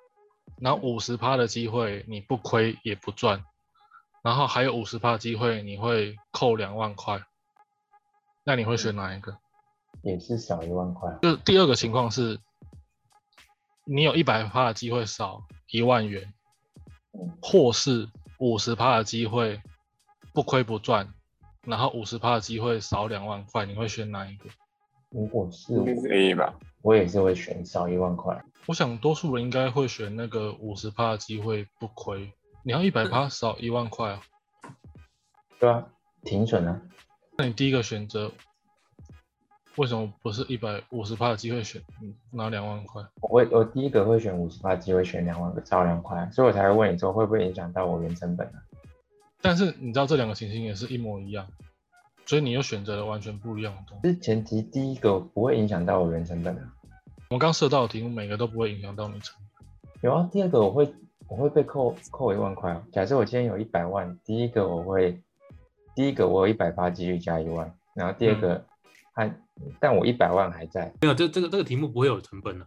[0.60, 3.43] 然后五十趴的机会你不亏也不赚，
[4.23, 7.21] 然后还有五十趴的机会你会扣两万块，
[8.45, 9.38] 那你会选哪一个？
[10.01, 12.39] 也是少一万块啊，就第二个情况是，
[13.86, 16.31] 你有一百趴的机会少一万元，
[17.13, 19.62] 嗯或是五十趴的机会
[20.34, 21.13] 不亏不赚，
[21.63, 24.49] 然后五十趴的机会少两万块，你会选哪一个？
[25.10, 25.73] 如果是
[26.12, 26.53] A 吧？
[26.81, 28.43] 我也是会选少一万块。
[28.67, 32.31] 我想多数人应该会选那个五十趴的机会不亏。
[32.63, 34.21] 你要一百趴少一万块啊，
[35.60, 35.88] 对啊，
[36.23, 36.81] 停损啊，
[37.38, 38.32] 那你第一个选择
[39.76, 43.04] 为什么不是一百五十趴的机会选嗯拿两万块？
[43.21, 48.63] 我会我第一个会选五十趴机会选两万个照两块，所以我才会问你说会不会影响到我原成本啊？
[49.41, 51.45] 但是你知道这两个情形也是一模一样，
[52.26, 54.08] 所以你又选择了完全不一样的东西。
[54.08, 56.74] 是前提第一个不会影响到我原成本啊。
[57.30, 60.02] 我们刚设到的题目每个都不会影响到你成本。
[60.02, 60.93] 有啊，第二个我会
[61.28, 62.82] 我会被扣扣一万块哦。
[62.93, 65.21] 假设我今天有一百万，第一个我会
[65.95, 68.63] 第一个我有一百八几率加一万，然后第二个
[69.13, 69.34] 还、
[69.79, 72.65] 但我一百万还在，没有这这个这个题目不会有成本啊，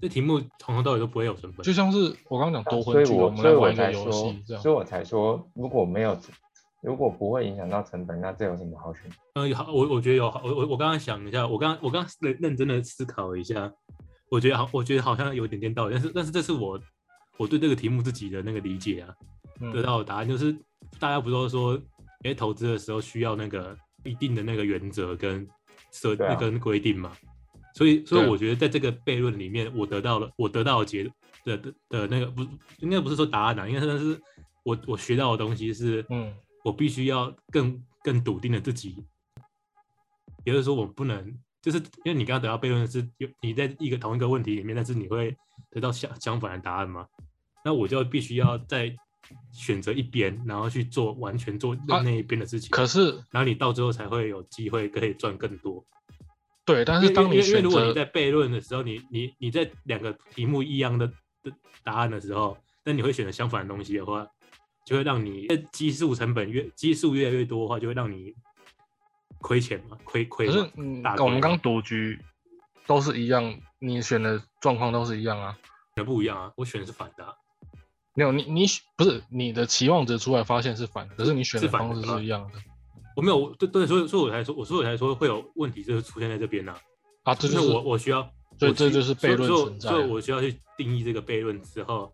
[0.00, 1.62] 这题目从头到尾都不会有成本。
[1.62, 6.16] 就像是我刚刚讲多所以我所以我才说游戏，这样所以我才说如果没有
[6.80, 9.02] 如果不会影响到成本，那这有什么好选？
[9.34, 13.72] 呃，有好，我我觉得有好，我我我刚刚想一下，我刚我刚认认真的思考一下，
[14.28, 16.80] 我觉得好，我觉得好像有点点道理，但是但是这是我
[17.38, 19.14] 我对这个题目自己的那个理解啊，
[19.60, 20.52] 得嗯，到的答案就是，
[20.98, 21.80] 大家不都说，
[22.22, 25.46] 因为投资的时候需要那个一定的那个原则跟
[25.92, 27.12] 设对啊跟规定嘛，
[27.74, 31.04] 所以所以我觉得在这个悖论里面，我得到了我得到的结
[31.44, 32.42] 的的的那个不
[32.78, 34.20] 应该不是说答案啊，应该算是
[34.64, 36.32] 我我学到的东西是，嗯，
[36.64, 39.04] 我必须要更更笃定的自己，
[40.44, 41.38] 也就是说我不能。
[41.62, 45.32] 就是因为你刚刚得到悖论是有你在一个同一个问题里面，但是你会
[45.70, 47.06] 得到相相反的答案嘛？
[47.64, 48.92] 那我就必须要在
[49.52, 55.84] 选择一边，然后去做完全做啊那一边的事情，可是然后你到最后才会有机会可以赚更多。
[56.64, 61.06] 对，但是当你因为如果你在悖论的时候，你你你在两个题目一样的
[61.42, 64.26] 的答案的时候，那你会选择相反的东西的话，
[64.86, 68.32] 就会让你基数成本越基数越来越多的话，就会让你
[69.40, 70.46] 亏钱嘛，亏亏。
[70.46, 72.18] 可是嗯我们刚赌局
[72.86, 75.58] 都是一样，你选的状况都是一样啊。
[75.94, 77.34] 那不一样啊，我选的是反的啊、
[78.14, 82.58] 没有你你选不是你的期望值出来发现是反的，可是你选的方式是一样的
[83.16, 86.74] 我没有，对对，所以所以我才说，我所以我才说会有问题，就是出现在这边呢、
[87.24, 88.22] 啊，这就是我我需要，
[88.58, 92.10] 所以这就是悖论存在啊所以我需要去定义这个悖论之后，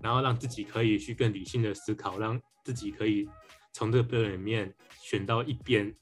[0.00, 3.28] 然后让自己可以去更理性的思考，让自己可以
[3.74, 5.94] 从这个悖论里面选到一边，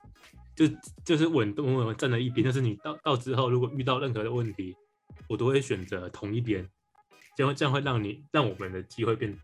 [0.55, 0.65] 就
[1.05, 2.45] 就是稳稳稳稳站在一边。
[2.45, 4.77] 但是你到到之后，如果遇到任何的问题，
[5.29, 6.65] 我都会选择同一边，
[7.37, 9.39] 这样会这样会让你让我们的机会变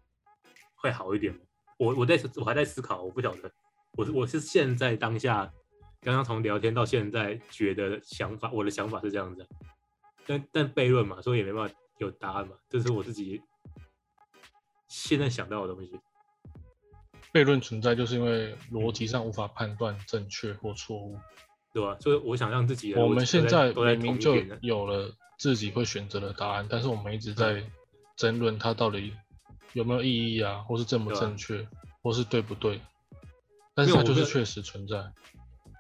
[0.77, 1.39] 会好一点。
[1.79, 3.51] 我我在我还在思考，我不晓得，
[3.93, 5.53] 我是我是现在当下
[6.01, 9.49] 刚刚从聊天到现在觉得想法，我的想法是这样子啊，
[10.27, 13.41] 但但悖论嘛，所以也没办法有答案嘛，这是我自己
[14.89, 15.99] 现在想到的东西。
[17.33, 21.19] 悖论存在，就是因为逻辑上无法判断正确或错误。
[21.73, 21.97] 对吧？
[22.01, 27.63] 所以我想让自己的我们现在明明就有了自己会选择的答案，但是我们一直在
[28.21, 29.15] 争论它到底
[29.73, 31.67] 有没有意义啊，或是正不正确，
[32.03, 32.79] 或是对不对。
[33.75, 35.11] 但是它就是确实存在。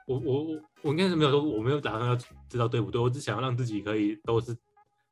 [0.06, 2.16] 我我我我应该是没有说我没有打算要
[2.48, 4.56] 知道对不对，我只想要让自己可以都是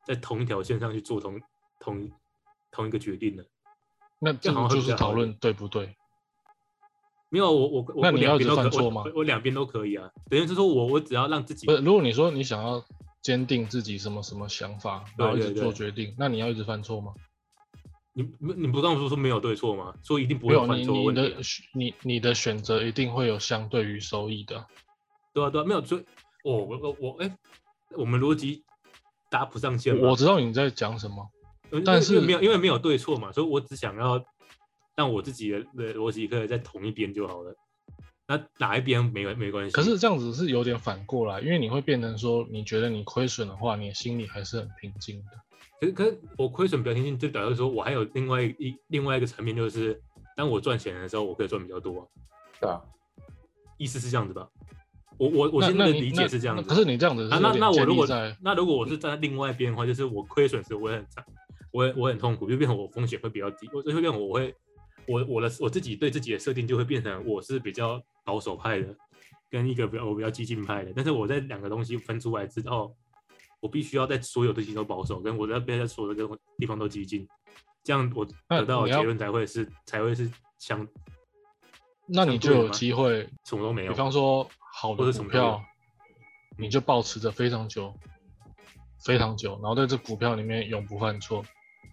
[0.07, 1.39] 在同一条线上去做同
[1.79, 2.09] 同
[2.71, 3.45] 同一个决定的。
[4.19, 5.95] 那这好像就是讨论对不对？
[7.29, 8.39] 没有我我我我那你要
[8.89, 12.83] 吗我我两边都可以啊，等于是说我我只要让自己不是，如果你说你想要
[13.21, 17.13] 坚定自己什么什么想法，然后一直对对对做决定，那你要一直犯错吗？
[18.13, 19.93] 你你不刚刚说说没有对错吗？
[20.03, 21.41] 说一定不会犯你你错问题啊、的
[21.73, 24.65] 你你的选择一定会有相对于收益的。
[25.33, 26.05] 对啊对啊，没有所以
[26.43, 27.37] 我我我我哎、
[27.91, 28.63] 我们逻辑
[29.29, 31.29] 搭不上线我知道你在讲什么，
[31.85, 34.21] 但是没有因为没有对错嘛，所以我只想要
[34.95, 37.55] 让我自己的的逻辑可以在同一边就好了。
[38.29, 39.71] 那哪一边没没关系？
[39.71, 45.25] 可是这样子是有点反过来，因为你会变成说，你觉得你亏损的话，你心里还是很平静的。
[45.81, 49.99] 可是可是我亏损比较平静，就表示说我还有另外一另外一个层面，就是
[50.37, 52.05] 当我赚钱的时候，我可以赚比较多啊、
[52.61, 52.79] 对啊，
[53.79, 54.47] 意思是这样子吧？
[55.17, 56.69] 我我我现在的理解是这样子。
[56.69, 61.25] 可是你这样子是啊，那那我如果在那如果我是站在另外一边的话，就是我亏损时我也很惨，
[61.71, 64.53] 我会我很痛苦，就变成我风险会比较低，我就会变成我会
[65.09, 68.95] 我我的我自己对自己的设定就会变成我是比较保守派的，
[69.49, 70.93] 跟一个比较我比较激进派的。
[70.95, 72.95] 但是我在两个东西分出来之后，
[73.59, 77.27] 我必须要在所有东西都保守，跟我在边在所有的地方都激进，
[77.83, 80.87] 这样我得到的结论才会是才会是相
[82.05, 83.97] 那你就有机会，什么都没有比。
[83.97, 85.61] 方说好的股票，
[86.57, 87.93] 你就保持着非常久，
[89.03, 91.43] 非常久，然后在这股票里面永不犯错，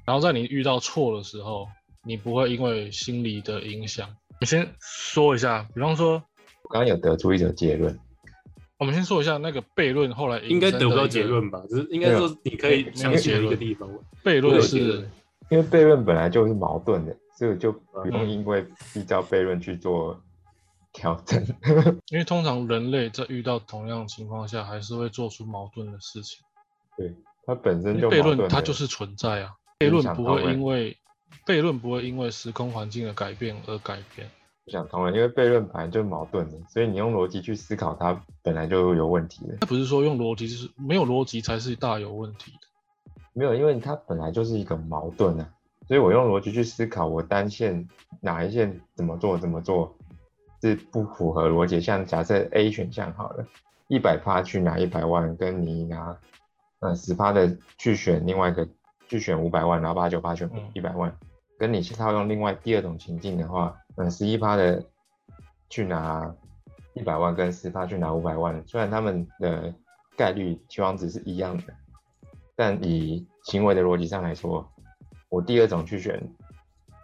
[0.04, 1.66] 然后在你遇到错的时候，
[2.06, 4.08] 你不会因为心理的影响。
[4.40, 6.22] 你先说一下，比方说，
[6.62, 7.98] 我刚刚有得出一个结论，
[8.78, 11.60] 我们先说一下那个悖论，后来应该得不到结论吧？
[11.68, 13.88] 只是应该说你可以没有相信的一个地方。
[14.22, 15.08] 悖论是
[15.48, 18.64] 因为悖论本来就是矛盾的，所以就不嗯用因为
[18.94, 20.20] 依照悖论去做
[20.92, 21.44] 调整。
[22.10, 26.44] 因为通常人类在遇到同样情况下，还是会做出矛盾的事情。
[26.96, 27.14] 对，
[27.46, 30.96] 它本身就悖论它就是存在啊，悖论不会因为
[31.46, 34.28] 悖论不会因为时空环境的改变而改变。
[34.64, 39.56] 我想通了，因为悖论本来就是矛盾的，所以你用逻辑去思考它本来就有问题的。
[39.60, 42.58] 那不是说用逻辑，就是没有逻辑才是大有问题的。
[43.32, 45.48] 没有，因为它本来就是一个矛盾啊，
[45.86, 47.88] 所以我用逻辑去思考，我单线
[48.20, 49.96] 哪一线怎么做怎么做
[50.60, 51.80] 是不符合逻辑。
[51.80, 53.46] 像假设 A 选项好了，
[53.86, 56.18] 一百趴去拿一百万，跟你拿
[56.80, 58.68] 呃十趴的去选另外一个
[59.08, 60.70] 去选五百万，然后八九八选嗯。
[60.74, 61.16] 一百万，
[61.58, 64.84] 跟你套用另外第二种情境的话，嗯，十一趴的
[65.68, 66.34] 去拿
[66.94, 69.74] 一百万，跟十趴去拿五百万，虽然他们的
[70.16, 71.74] 概率期望值是一样的，
[72.54, 74.66] 但以行为的逻辑上来说，
[75.28, 76.20] 我第二种去选，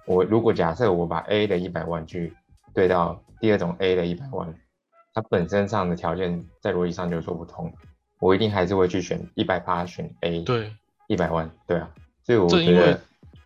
[0.07, 2.35] 我如果假设我把 A 的一百万去
[2.75, 4.55] 对到第二种 A 的一百万，
[5.13, 7.73] 它本身上的条件在逻辑上就说不通，
[8.19, 10.73] 我一定还是会去选一百趴选 A，，对，
[11.13, 11.91] 一百万，对啊，
[12.25, 12.97] 所以我正因为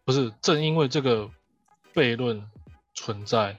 [0.04, 1.28] 不是正因为这个
[1.92, 2.48] 悖论
[2.94, 3.58] 存在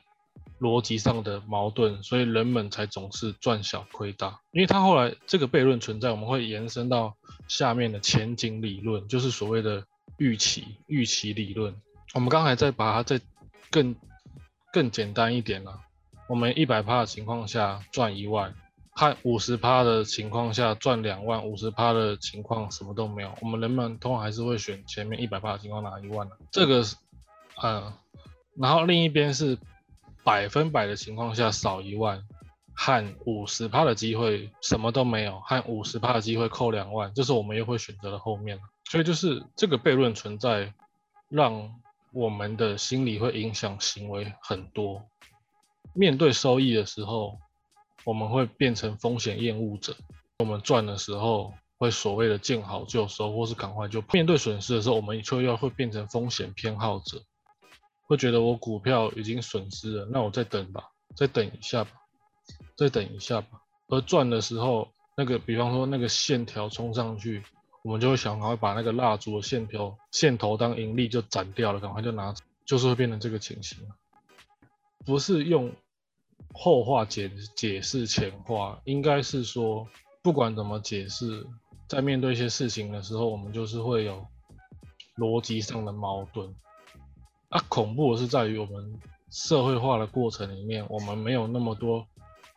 [0.62, 4.40] 逻辑上的矛盾，所以人们才总是赚小亏大。
[4.52, 7.18] 因为他后来这个悖论存在，我们会延伸到
[7.50, 9.84] 下面的前景理论，就是所谓的
[10.18, 11.76] 预期预期理论。
[12.14, 13.20] 我们刚才再把它再
[13.70, 13.94] 更
[14.72, 15.82] 更简单一点了，
[16.30, 18.56] 我们一百趴的情况下赚一万，
[18.98, 26.36] 看五十趴的情况下赚两万，五十趴的情况什么都没有，我们人们通常还是会选前面一百趴的情况拿一万的。
[26.52, 26.96] 这个是，
[27.62, 27.94] 嗯，
[28.56, 29.56] 然后另一边是
[30.24, 32.24] 百分百的情况下少一万，
[32.74, 38.60] 和五十趴的机会什么都没有，和五十趴的机会扣两万，这是我们又会选择的后面。
[38.90, 40.74] 所以就是这个悖论存在，
[41.30, 41.72] 让
[42.14, 45.06] 我们的心理会影响行为很多。
[45.94, 47.38] 面对收益的时候，
[48.08, 49.92] 我们会变成风险厌恶者；
[50.40, 57.22] 我们赚的时候，会所谓的见好就收，或是赶快就面对损失的时候，我们却要会变成风险偏好者，
[58.06, 60.86] 会觉得我股票已经损失了，那我再等吧，
[61.18, 61.92] 再等一下吧，
[62.78, 63.62] 再等一下吧。
[63.90, 67.44] 而赚的时候，那个比方说那个线条冲上去，
[67.84, 73.78] 我们就会想赶快把那个蜡烛的线条线头当盈利就斩掉了，赶快就拿，就是会变成这个情形。
[75.06, 75.74] 不是用
[76.58, 79.88] 后话解解释前话，应该是说，
[80.24, 81.46] 不管怎么解释，
[81.88, 84.26] 在面对一些事情的时候，我们就是会有
[85.18, 86.54] 逻辑上的矛盾。
[87.50, 92.06] 啊，恐怖的是在于我们社会化的过程里面，我们没有那么多，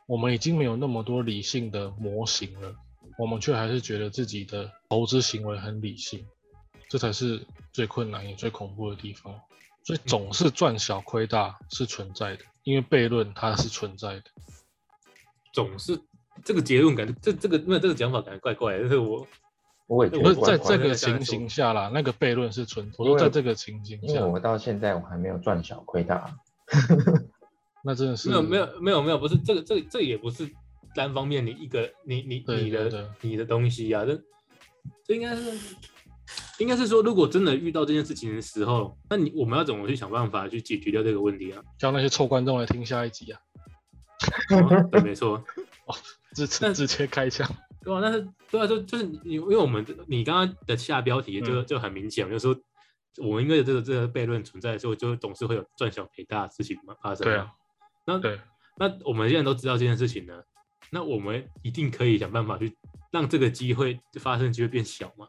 [0.06, 2.74] 我们已经没有那么多理性的模型了，
[3.18, 6.26] 我们却还是觉得自己的投资行为很理性，
[6.88, 9.40] 这才是最困难也最恐怖的地方。
[9.82, 14.24] 所以总是赚小亏大是存在的，因为悖论它是存在的。
[15.52, 15.98] 总是
[16.44, 19.26] 这个结论感觉这这个没有这个讲法感觉怪怪的，但是我
[19.88, 20.82] 我也觉不是在得怪怪的。
[20.82, 26.36] 这个情形下啦，那个悖论是存，我说在这个情形下，因为我到现在我还没有赚小亏大，
[27.82, 30.48] 那真的是没有没有没有没有不是这个这个这个也不是
[30.94, 34.22] 单方面你一个你你你的你的东西啊，这
[35.04, 35.58] 这应该是
[36.58, 41.62] 应该是说，如果真的遇到这件事情的时候，那你我们要怎么去想办法去解决掉这个问题啊？
[41.78, 43.40] 叫那些臭观众来听下一集啊，
[44.50, 45.36] 哦对，没错。
[45.86, 45.94] 哦
[46.32, 47.44] 直但直接开枪。
[47.82, 52.56] 对啊，但是对啊，就就是你，因为我们你刚刚的下标题就、嗯就很明显，就是说
[53.18, 57.24] 我们因为这个这个悖论存在的时候，就总是会有赚小赔大的事情嘛发生。
[57.24, 57.50] 对啊，，
[58.06, 58.38] 那对，
[58.76, 60.40] 那我们现在都知道这件事情呢，
[60.92, 62.76] 那我们一定可以想办法去
[63.10, 65.26] 让这个机会发生机会变小嘛？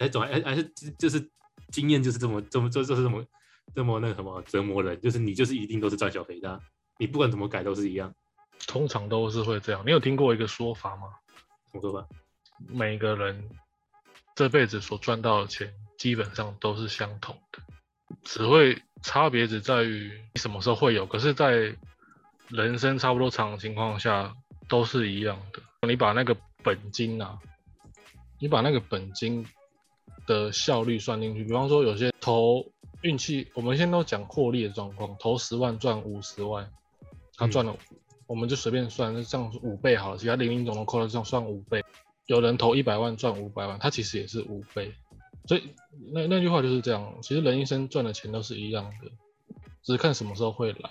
[0.00, 0.64] 还总还还是
[0.98, 1.30] 就是
[1.70, 3.24] 经验就是这么这么这就是这么
[3.74, 6.60] 这么那个什么折磨人，就是你就是一定都是赚小赔大，
[6.98, 8.12] 你不管怎么改都是一样，
[8.66, 9.84] 通常都是会这样。
[9.86, 11.02] 你有听过一个说法吗？
[11.70, 12.08] 怎么说吧？
[12.66, 13.48] 每个人
[14.34, 17.62] 这辈子所赚到的钱基本上都是相同的，
[18.24, 21.76] 只会差别只在于你什么时候会有，可是，在
[22.48, 24.34] 人生差不多长的情况下
[24.68, 25.62] 都是一样的。
[25.86, 27.38] 你把那个本金啊，
[28.40, 29.46] 你把那个本金
[30.26, 32.64] 的效率算进去，比方说有些投
[33.02, 36.70] 运气，我们现在都讲获利的状况，投十万赚五十万，
[37.36, 37.76] 他赚了，
[38.26, 41.82] 我们就随便算，这样五倍好了，其他零零总总扣了这样算五倍。
[42.26, 44.92] 有人投一百万赚五百万，他其实也是五倍，
[45.46, 45.70] 所以
[46.12, 47.12] 那那句话就是这样。
[47.22, 49.10] 其实人一生赚的钱都是一样的，
[49.82, 50.90] 只是看什么时候会来。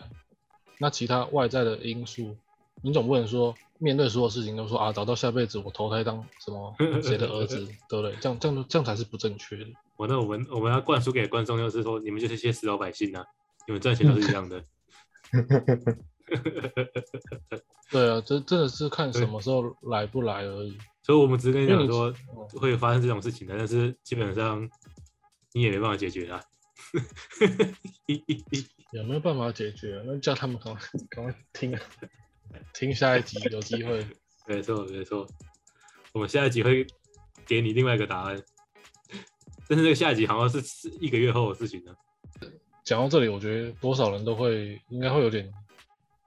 [0.80, 2.36] 那其他外在的因素，
[2.82, 8.16] 你总不能说面对所有事情都说啊，找到下辈子我投胎当什么 谁的儿子，对不对？
[8.20, 9.66] 这样这样这样才是不正确的。
[9.98, 13.26] 我那我们我们要灌输给观众，就是说你们就是些死老百姓啊，
[13.68, 14.64] 你们赚钱都是一样的。
[17.92, 20.78] 对啊，这真的是看什么时候来不来而已。
[21.02, 24.70] 所以我们只是跟你讲说嗯会发生这种事情的，但是基本上
[25.54, 26.42] 你也没办法解决啊。
[28.92, 30.02] 有没有办法解决？
[30.06, 31.82] 那叫他们赶快赶快听啊，
[32.74, 34.06] 听下一集有机会。
[34.48, 35.28] 没错没错，
[36.12, 36.88] 我们下一集会
[37.46, 38.42] 给你另外一个答案，
[39.68, 41.94] 但是这个下一集好像是是一个月后的事情呢。
[42.84, 45.52] 讲到这里，我觉得多少人都会应该会有点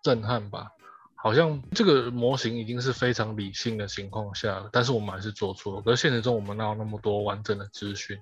[0.05, 0.69] 震撼吧。
[1.17, 5.83] 好像这个模型已经是非常理性的情况下了，但是我们还是做错了。
[5.83, 8.17] 可是现实中我们哪有那么多完整的资讯？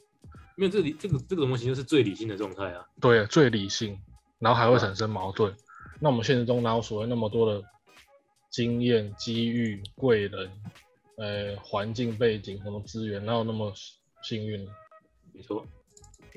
[0.56, 2.82] 因为这里这个这个模型就是最理性的状态啊。
[3.00, 3.98] 对，最理性，
[4.38, 5.54] 然后还会产生矛盾。
[5.98, 7.62] 那我们现实中哪有所谓那么多的
[8.50, 10.50] 经验、机遇、贵人、
[11.16, 13.72] 呃环境背景、什么资源，哪有那么
[14.22, 14.70] 幸运呢？
[15.32, 15.66] 没错，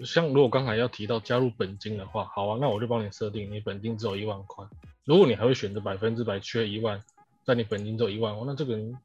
[0.05, 4.65] 像如果刚才要提到加入本金的话，好啊，那我就帮你设定，你本金只有一万块。
[5.03, 7.01] 如果你还会选择百分之百缺一万，
[7.43, 8.97] 但你本金只有一万，那这个人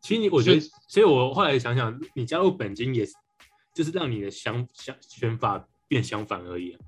[0.00, 3.12] 其实你我觉得，所以我后来想想，你加入本金也是，
[3.74, 6.80] 就是让你的想想选法变相反而已、啊。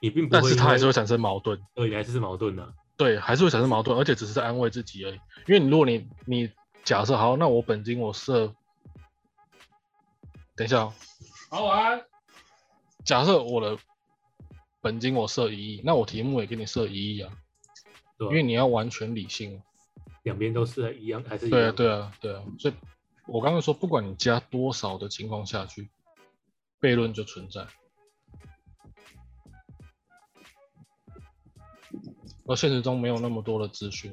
[0.00, 1.60] 你并不但是它还是会产生矛盾。
[1.74, 2.72] 对，你还是是矛盾的、啊。
[2.96, 5.14] 对，还是会产生矛盾，而且只是在安慰自己而已。
[5.46, 6.50] 因为你如果你你
[6.84, 8.54] 假设好，那我本金我设，
[10.54, 10.94] 等一下、哦，
[11.50, 12.04] 好玩。
[13.04, 13.78] 假设我的
[14.80, 17.32] 本金我设一亿，那我题目也给你设一亿啊，
[18.18, 19.62] 因为你要完全理性。
[20.22, 21.74] 两边都是一样，还是一对啊，样？
[21.76, 22.42] 对啊，对啊。
[22.58, 22.74] 所以
[23.26, 25.88] 我刚刚说，不管你加多少的情况下去，
[26.80, 27.66] 悖论就存在。
[32.46, 34.12] 而现实中没有那么多的资讯，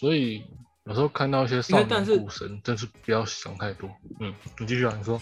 [0.00, 0.44] 所以
[0.84, 3.90] 有时候看到一些少应该但是年股神，真是不要想太多。
[4.20, 5.20] 嗯，你继续啊，你说。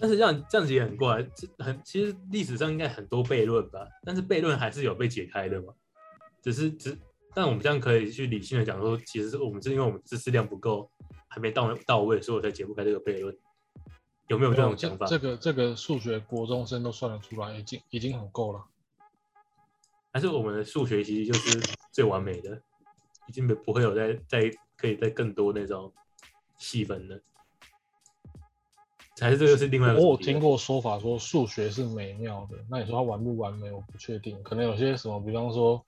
[0.00, 5.74] 但是这样这样子也很怪，这很其实历史上应该很多悖论吧，但是悖论还是有被解开的嘛。
[6.42, 6.96] 只是只，
[7.34, 10.90] 但我们这样可以去理性的讲说，其实我们是因为我们知识量不够，
[11.28, 13.36] 还没到到位，所以我才解不开这个悖论。
[14.28, 15.06] 有没有这种想法？
[15.06, 18.64] 这个这个数学国中生都算得出来，已经已经很够了。
[20.16, 21.60] 还是我们的数学其实就是
[21.92, 22.58] 最完美的，
[23.28, 25.92] 已经没不会有再再可以再更多那种
[26.56, 27.20] 细分的，
[29.20, 29.96] 还是这个是另外一？
[29.98, 35.84] 我有听过说法说数学是美妙的，那你说它完不完美，我不确定，可能有些什么，比方说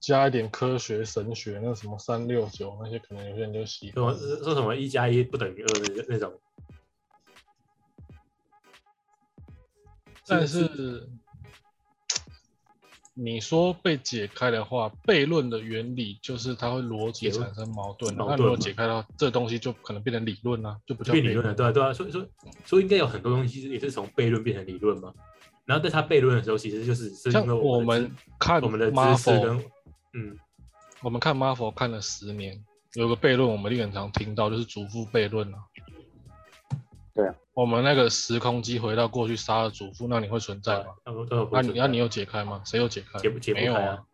[0.00, 4.14] 加一点科学神学，那什么三六九那些，可能有些人就喜欢。
[4.14, 6.38] 说什么一加一不等于二那那种，
[10.26, 11.08] 但是
[13.16, 22.26] 你说被解开的话，悖论的原理就是它会逻辑产生矛盾，矛那如果解开的话，这东西就可能变成理论啊、就不叫变理论了，对啊对啊，所以说
[22.64, 25.14] 所以应该有很多东西也是从悖论变成理论嘛。
[25.64, 29.64] 然后在它悖论的时候，其实就是是因像为我们们看我们的知识跟
[30.12, 30.36] 嗯
[31.00, 32.62] 我们看 Marvel 看了十年，
[32.94, 35.58] 有个悖论我们一定很常听到，就是祖父悖论啊。
[37.14, 40.86] 对啊，我们那个时空机回到过去杀了祖父，那你会存在吗？
[41.52, 42.60] 那、你那、你有解开吗？
[42.64, 43.18] 谁有解开？
[43.20, 44.04] 解不解开啊啊。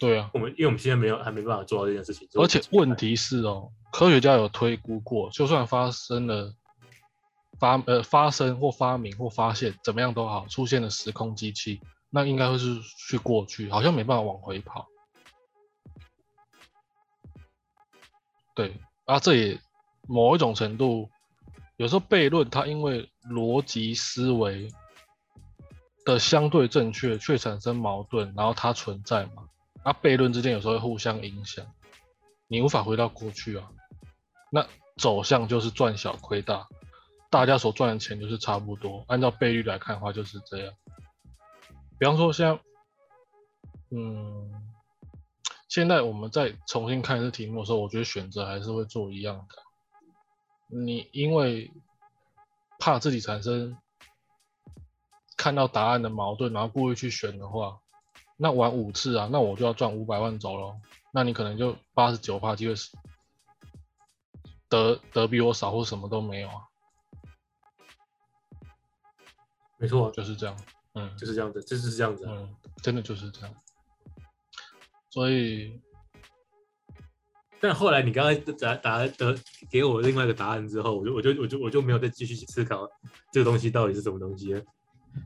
[0.00, 6.52] 对啊，我们因为我们现在没有还没办法做到这件事情，而且问题是哦，科学家有推估过，就算发生了
[7.60, 14.88] 发呃发生或发明或发现怎么样都好，出现了时空机器，那应该会是去过去，好像没办法往回跑。
[18.54, 19.60] 对啊，这也
[20.08, 21.08] 某一种程度，
[21.76, 24.68] 有时候悖论它因为逻辑思维
[26.04, 29.48] 的相对正确，却产生矛盾，然后它存在嘛。
[29.84, 31.66] 那，悖论之间有时候会互相影响，
[32.46, 33.68] 你无法回到过去啊。
[34.50, 34.66] 那
[34.96, 36.68] 走向就是赚小亏大，
[37.28, 39.04] 大家所赚的钱就是差不多。
[39.08, 40.72] 按照倍率来看的话，就是这样。
[41.98, 42.60] 比方说像，
[43.90, 44.52] 嗯，
[45.68, 49.63] 现在我们再重新看这题目的时候，我觉得选择还是会做一样的。
[50.74, 51.70] 你因为
[52.78, 53.78] 怕自己产生
[55.36, 57.80] 看到答案的矛盾，然后故意去选的话，
[58.36, 60.80] 那玩五次啊，那我就要赚五百万走咯。
[61.12, 62.90] 那你可能就八十九趴机会是
[64.68, 66.68] 得得比我少，或什么都没有啊，
[69.78, 70.56] 没错，就是这样。
[70.94, 72.32] 嗯，就是这样子，就是这样子啊。
[72.34, 73.54] 嗯，真的就是这样。
[75.10, 75.80] 所以
[77.64, 79.34] 但后来你刚刚答答得
[79.70, 82.86] 给我另外一个答案之后，我就我就我就我就没有再继续去思考
[83.32, 84.60] 这个东西到底是什么东西了。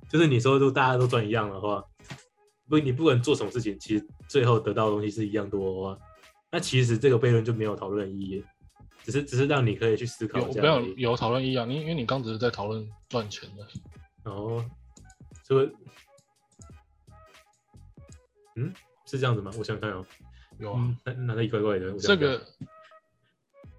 [0.08, 1.82] 就是你说如果大家都赚一样的话，
[2.68, 5.98] 不你不管做什么事情，其实最后得到的东西是一样多的话，
[6.52, 8.44] 那其实这个悖论就没有讨论意义，
[9.02, 10.80] 只是只是让你可以去思考有没有。
[10.96, 11.64] 有讨论意义啊？
[11.64, 14.64] 你因为你刚只是在讨论赚钱的，哦，
[15.42, 15.72] 这个，
[18.54, 18.72] 嗯，
[19.06, 19.50] 是这样子吗？
[19.58, 20.06] 我想想看哦，
[20.58, 20.78] 有啊。
[20.78, 21.92] 嗯，哪哪里怪怪的？
[21.98, 22.46] 这个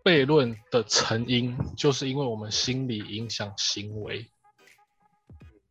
[0.04, 4.30] 悖论的成因，就是因为我们心理影响行为。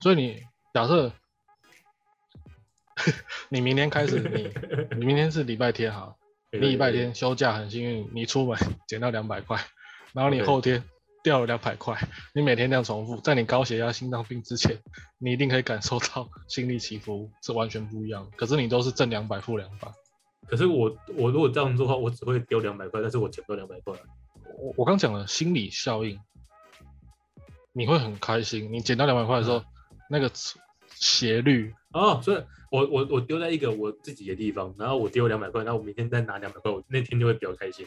[0.01, 0.43] 所以你
[0.73, 1.13] 假设
[3.49, 4.51] 你明天开始，你
[4.99, 6.15] 你明天是礼拜天哈，
[6.53, 9.59] 你礼拜天休假很幸运，你出门 捡到两百块，
[10.13, 10.85] 然后你后天
[11.23, 11.99] 掉了两百块，
[12.35, 14.79] 你每天这样重复，在你高血压、心脏病之前，
[15.19, 18.37] 你一定可以感受到心率起伏是完全不一样的。
[18.37, 19.89] 可是你都是挣两百负两百，
[20.49, 24.01] 可是我我如果这样做的话，我只会丢两百块，但是我捡不到两百块啊。
[24.59, 26.19] 我我刚讲了心理效应，
[27.73, 29.63] 你会很开心，你捡到两百块的时候，
[30.09, 30.31] 那个
[30.95, 37.87] 斜率哦，所以我我我丢在一个我自己的地方，然后我丢两百块，然后我明天再拿两百块，我那天就会比较开心。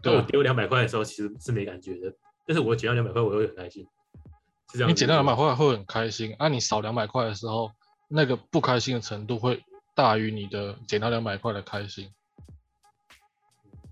[0.00, 2.14] 对我丢两百块的时候，其实是没感觉的，
[2.46, 3.84] 但是我捡到两百块，我会很开心。
[4.70, 4.88] 是这样。
[4.88, 7.72] 你捡到两百块会很开心，啊，你少两百块的时候，
[8.08, 9.60] 那个不开心的程度会
[9.98, 12.08] 大于你的捡到两百块的开心。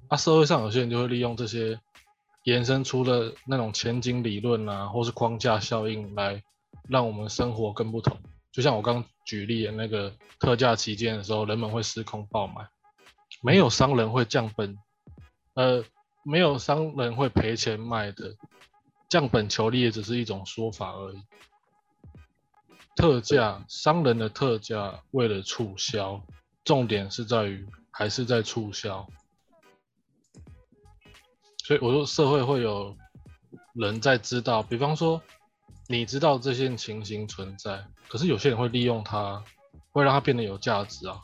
[0.07, 1.81] 啊，社会上有些人就会利用这些
[2.45, 6.41] 延伸出的那种前景理论啊，或是框架效应来
[6.89, 8.17] 让我们生活更不同。
[8.53, 12.69] 就像我刚举例的那个特价期间的时候，人们会失控爆买，
[13.43, 14.79] 没有商人会降本，
[15.55, 15.85] 呃，
[16.23, 18.37] 没有商人会赔钱卖的，
[19.11, 21.19] 降本求利也只是一种说法而已。
[22.97, 26.25] 特价，商人的特价为了促销，
[26.65, 29.07] 重点是在于还是在促销。
[31.63, 32.97] 所以我说社会会有
[33.75, 35.21] 人在知道，比方说
[35.89, 39.45] 你知道这些情形存在，可是有些人会利用它，
[39.91, 41.21] 会让它变得有价值啊。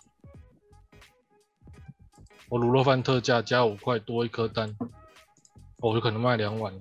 [2.50, 4.76] 我卤肉饭特价加五块多一颗蛋，
[5.78, 6.80] 我就可能卖两碗了。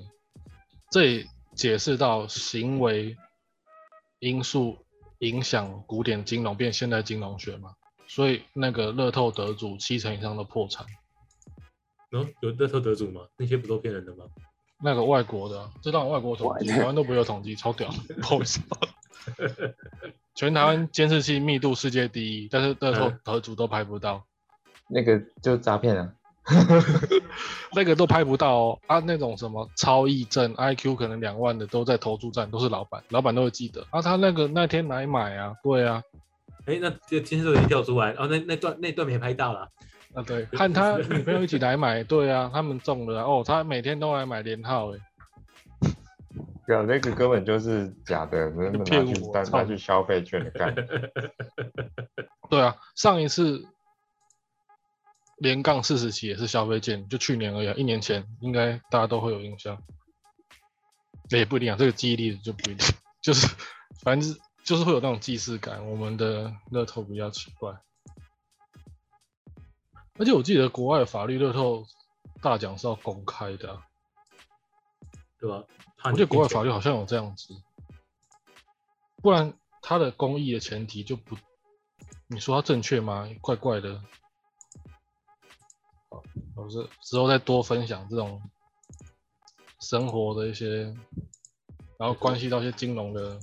[0.89, 3.15] 这也解释到行为
[4.21, 4.77] 因素
[5.17, 7.73] 影响古典金融变现代金融学嘛，
[8.07, 10.85] 所以那个乐透得主七成以上都破产。
[12.11, 13.21] 然后有乐透得主吗？
[13.35, 14.25] 那些不都骗人的吗？
[14.83, 17.89] 那个外国的啊，这当然外国统计，台湾都不会有统计，超屌，
[18.21, 18.61] 不好意思。
[20.35, 24.23] 全台湾监视器密度世界第一，但是乐透嗯得主都拍不到，
[24.87, 26.13] 那个就诈骗啊，
[27.73, 28.79] 那个都拍不到哦。
[28.87, 34.01] 啊，那种什么超亿症 IQ 可能两万的都在投注站，都是老板，老板都会记得啊。
[34.01, 36.03] 他那个那天来买啊，对啊，
[36.65, 39.69] 哎，那这个监视都已经跳出来，哦，那那段那段没拍到了。
[40.13, 44.97] 啊对，和他女朋友一起来买， 对啊，他们中了啊哦，他每天都来买连号，哎，
[46.67, 50.75] 对啊，那个根本就是假的，人们拿骗去消费券干。
[52.49, 53.65] 对啊，上一次
[55.41, 59.81] 连杠四十期也是消费券，就去年而已啊，一年前应该大家都会有印象。
[61.29, 62.87] 也不一定啊，这个记忆力就不一定，
[63.21, 63.47] 就是
[64.03, 65.89] 反正就是就是会有那种既视感。
[65.89, 67.71] 我们的乐透比较奇怪，
[70.19, 71.85] 而且我记得国外的法律乐透
[72.41, 73.81] 大奖是要公开的啊、
[75.39, 75.63] 对吧？
[75.97, 77.55] 怕我觉得国外法律好像有这样子，
[79.23, 81.35] 不然它的公益的前提就不，
[82.27, 83.27] 你说它正确吗？
[83.41, 84.03] 怪怪的。
[86.11, 86.21] 好，
[86.57, 88.41] 我是之后再多分享这种
[89.79, 90.83] 生活的一些，
[91.97, 93.39] 然后关系到一些金融的，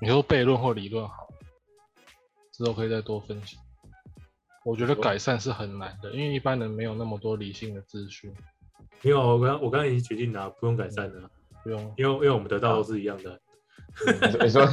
[0.00, 1.28] 你说悖论或理论好，
[2.52, 3.62] 之后可以再多分享。
[4.64, 8.34] 我觉得改善是很难的，因为一般人没有那么多理性的资讯，
[9.02, 11.30] 没有，我刚我刚才已经决定了，不用改善了，
[11.62, 13.38] 不用因为因为我们得到都是一样的。
[14.42, 14.66] 你说，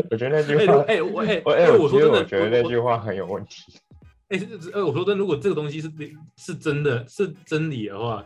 [0.10, 3.72] 我觉得那句哎、话，哎、我哎、我哎，哎我说真的，我觉得那句话很有问题。
[4.28, 5.90] 哎、是是呃，我说真的，如果这个东西是
[6.36, 8.24] 是真的是真理的话，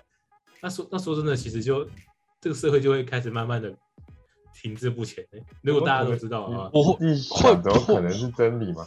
[0.63, 1.85] 那说那说真的，其实就
[2.41, 3.75] 这个社会就会开始慢慢的
[4.55, 5.43] 停滞不前、欸。
[5.63, 8.87] 如果大家都知道的话，我会你想怎么可能是真理吗？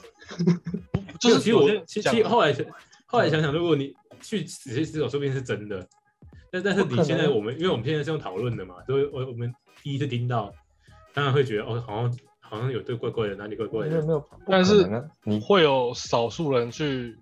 [1.20, 2.66] 就是其实我其实后来想
[3.06, 5.86] 后来想想，如果你去仔细思考，说不定是真的。
[6.52, 9.54] 但但是你现在我们因为我们现在是用讨论的嘛，所以我我们
[9.84, 10.52] 第一次听到，
[11.14, 12.18] 当然会觉得哦，好像
[12.50, 13.91] 好像有对怪怪的，哪里怪怪的。
[13.91, 17.16] 没有没有，不但是可能啊你会有少数人去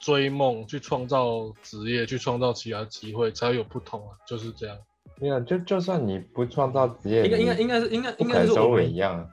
[0.00, 4.76] 追梦，去创造职业，去创造其他机会，才有不同啊，就是这样。
[5.20, 9.30] 没有，就就算你不创造职业，应该应该你应该是应该不应该是我们尾一样啊。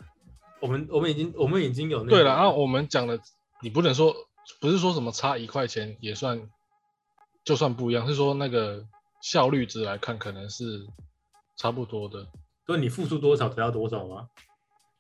[0.61, 3.19] 我们我们已经我们已经有那对了，个然后我们讲的，
[3.61, 4.15] 你不能说
[4.61, 6.49] 不是说什么差一块钱也算，
[7.43, 8.86] 就算不一样，是说那个
[9.21, 10.86] 效率值来看，可能是
[11.57, 12.27] 差不多的。
[12.65, 14.27] 说你付出多少得到多少吗？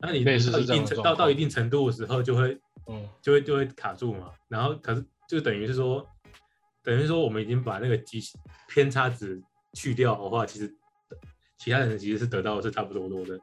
[0.05, 4.31] 那你到一定程到到一定程度的时候，就会嗯，就会就会卡住嘛。
[4.49, 6.05] 然后可是就等于是说，
[6.83, 8.19] 等于说我们已经把那个极
[8.67, 9.41] 偏差值
[9.73, 10.69] 去掉的话，其实
[11.57, 13.39] 其他人其实是得到的是差不多多的。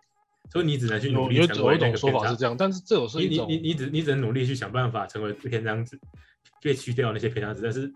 [0.52, 5.98] 所以你只能去努力有有有成为那个一种说法是这样，但是这种是你你你你只你只能努力去想办法成为偏差值，
[6.60, 7.90] 被去掉那些偏差值，但是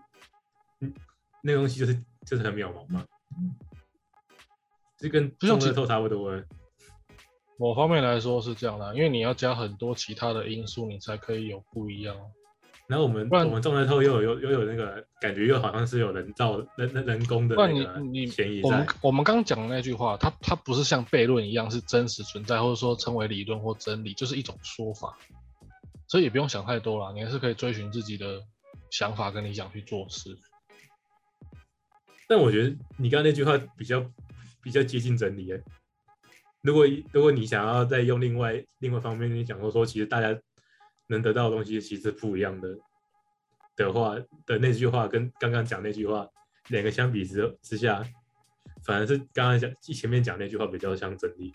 [0.79, 0.91] 嗯，
[1.43, 1.93] 那个东西就是
[2.25, 3.05] 就是很渺茫嘛。
[4.97, 6.43] 这跟就像其中乐透差不多欸。
[7.57, 12.15] 某方面来说是这样的，因为你要加很多其他的因素，你才可以有不一样。
[12.87, 18.85] 然后我们不然我们中乐透又有又又有那个感觉，又好像是有人造人人人工的那个你嫌疑我们。
[19.01, 25.17] 我们刚刚讲的那句话，它它不是像悖论一样是真实存在，或者说称为理论或真理，就是一种说法，
[26.07, 28.39] 所以也不用想太多了，你还是可以追寻自己的
[28.91, 30.37] 想法跟理想去做事。
[32.27, 34.05] 但我觉得你刚刚那句话比较
[34.61, 35.63] 比较接近真理耶。
[36.65, 40.35] 如果如果你想要再用另外另外方面你讲说说，其实大家
[41.05, 42.75] 能得到的东西其实不一样的
[43.75, 44.15] 的话
[44.47, 46.27] 的那句话，跟刚刚讲那句话
[46.69, 48.03] 两个相比之之下，
[48.83, 51.53] 反而是刚刚讲前面讲那句话比较像真理。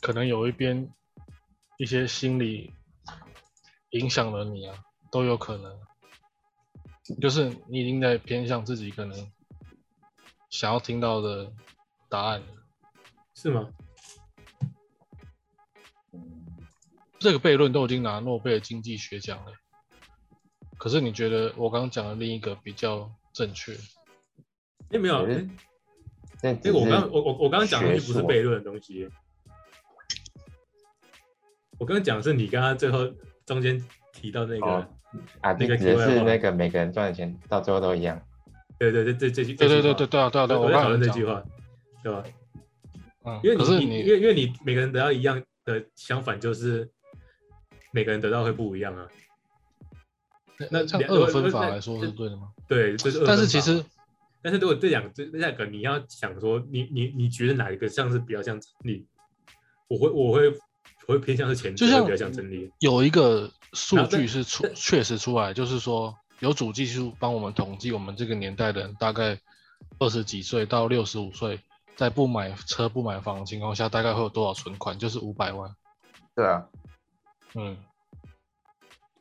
[0.00, 0.90] 可能有一边
[1.76, 2.72] 一些心理
[3.90, 4.78] 影响了你啊，
[5.10, 5.78] 都有可能。
[7.20, 9.30] 就是你已经在偏向自己可能
[10.48, 11.52] 想要听到的
[12.14, 12.40] 答案。
[13.34, 13.68] 是吗？
[17.18, 19.52] 这个悖论都已经拿诺贝尔经济学奖了，
[20.78, 23.72] 可是你觉得我刚刚讲的另一个比较正确？
[24.90, 25.44] 哎，没有，哎，
[26.40, 29.08] 那只哎我刚我我我刚刚讲的东西不是悖论的东西。
[31.78, 33.10] 我刚刚讲的是你刚刚最后
[33.44, 34.86] 中间提到那个，哦
[35.40, 38.22] 啊，那个就指的题外话是那个每个人赚的钱到最后都一样。
[38.78, 41.42] 对对对，这这句对对对对对啊对啊对啊，我在讨论这句话，
[42.04, 42.22] 对吧？
[43.24, 46.86] 嗯，因为可是你你因为因为你每个人得到一样的，相反就是
[47.90, 49.08] 每个人得到会不一样啊。
[50.70, 52.52] 那像两二分法来说是对的吗？
[52.68, 53.82] 对，这是二但是其实
[54.42, 59.06] 但是如果这两这这两个你要想说，你你你觉得哪一个像是比较像真理？
[59.88, 60.48] 我会我会
[61.06, 62.70] 我会偏向是前者，就像比较像真理。
[62.80, 69.40] 有一个数据是出确实出来，就是说有主技术帮我们统计，我们这个年代的人大概
[69.98, 71.58] 二十几岁到六十五岁，
[71.96, 74.98] 在不买车不买房的情况下，大概会有多少存款？
[74.98, 75.74] 就是五百万。
[76.34, 76.66] 对啊，
[77.54, 77.76] 嗯，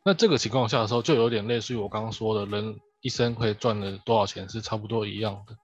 [0.03, 5.57] 那这个情况下的时候，就有点类似于我刚刚说的，人一生可以赚了多少钱是差不多一样的。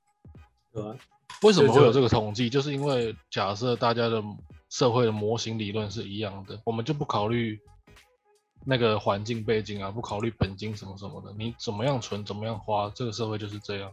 [0.71, 0.95] 对啊？
[1.41, 2.49] 为什么会有这个统计？
[2.49, 4.21] 就是因为假设大家的
[4.69, 7.59] 社会的模型理论是一样的，我们就不考虑
[8.65, 13.91] 那个环境背景啊，不考虑本金什么什么的，你怎么样存，怎么样花，这个社会就是这样。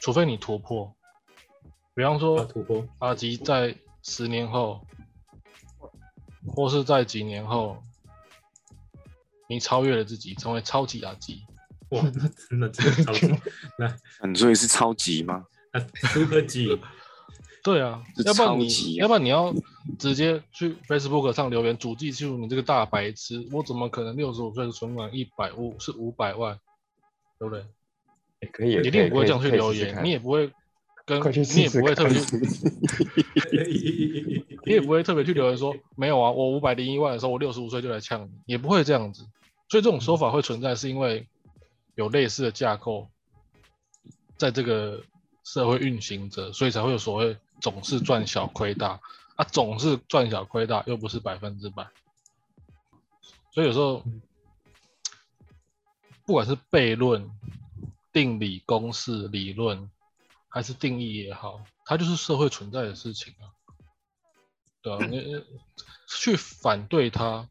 [0.00, 0.92] 除非你突破，
[1.98, 3.74] 比方要说突破，阿吉在
[4.04, 4.86] 十年后，
[6.46, 7.82] 或是在几年后，
[9.48, 11.42] 你超越了自己，成为超级阿吉。
[11.88, 13.34] 哇，那真的真的超级，
[14.22, 15.44] 那你说你是超级吗？
[15.72, 16.80] 那 super G，
[17.64, 19.52] 对啊，要不然你，啊要不然你要
[19.98, 26.60] 直接去 Facebook 上留言，主记记录你这个大白痴，我怎么可能六十五岁的存款一百五是五百万，
[27.40, 27.66] 对不对？
[28.40, 30.48] 也可以，一定不会这样去留言，你也不会
[31.08, 32.36] 跟，你也不会特别去，
[34.66, 39.22] 你也不会特别去留言说没有啊，我五百零一万的时候，我六十五岁就来呛你，也不会这样子。
[39.70, 41.26] 所以这种说法会存在，是因为
[41.94, 43.08] 有类似的架构
[44.36, 45.02] 在这个
[45.44, 49.00] 社会运行着，所以才会有所谓总是赚小亏大
[49.36, 51.86] 啊，总是赚小亏大，又不是百分之百。
[53.50, 54.04] 所以有时候，
[56.26, 57.30] 不管是悖论、
[58.12, 59.90] 定理、公式、理论，
[60.48, 63.50] 还是定义也好，它就是社会存在的事情啊。
[64.80, 65.44] 对啊，你你
[66.08, 67.48] 去反对它，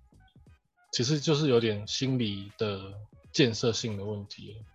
[0.92, 2.94] 其实就是有点心理的
[3.32, 4.66] 建设性的问题了。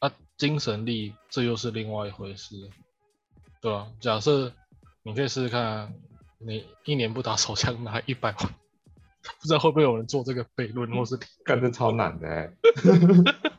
[0.00, 2.70] 啊，精神力这又是另外一回事，
[3.60, 4.52] 对吧、假设
[5.02, 5.92] 你可以试试看啊，
[6.38, 8.38] 你一年不打手枪拿一百万，
[9.40, 12.52] 不知道会不会有人做这个悖论，或是干这超难的哎。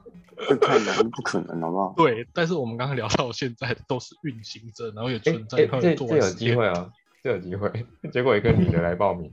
[0.47, 1.93] 这太难，不可能，好不好？
[1.97, 6.91] 对，但是我们刚刚聊到现在都是运行着，然后也哎存在，哎，然后这也做完实这有机验会啊，
[7.23, 7.85] 这有机会。
[8.11, 9.31] 结果一个女的来报名，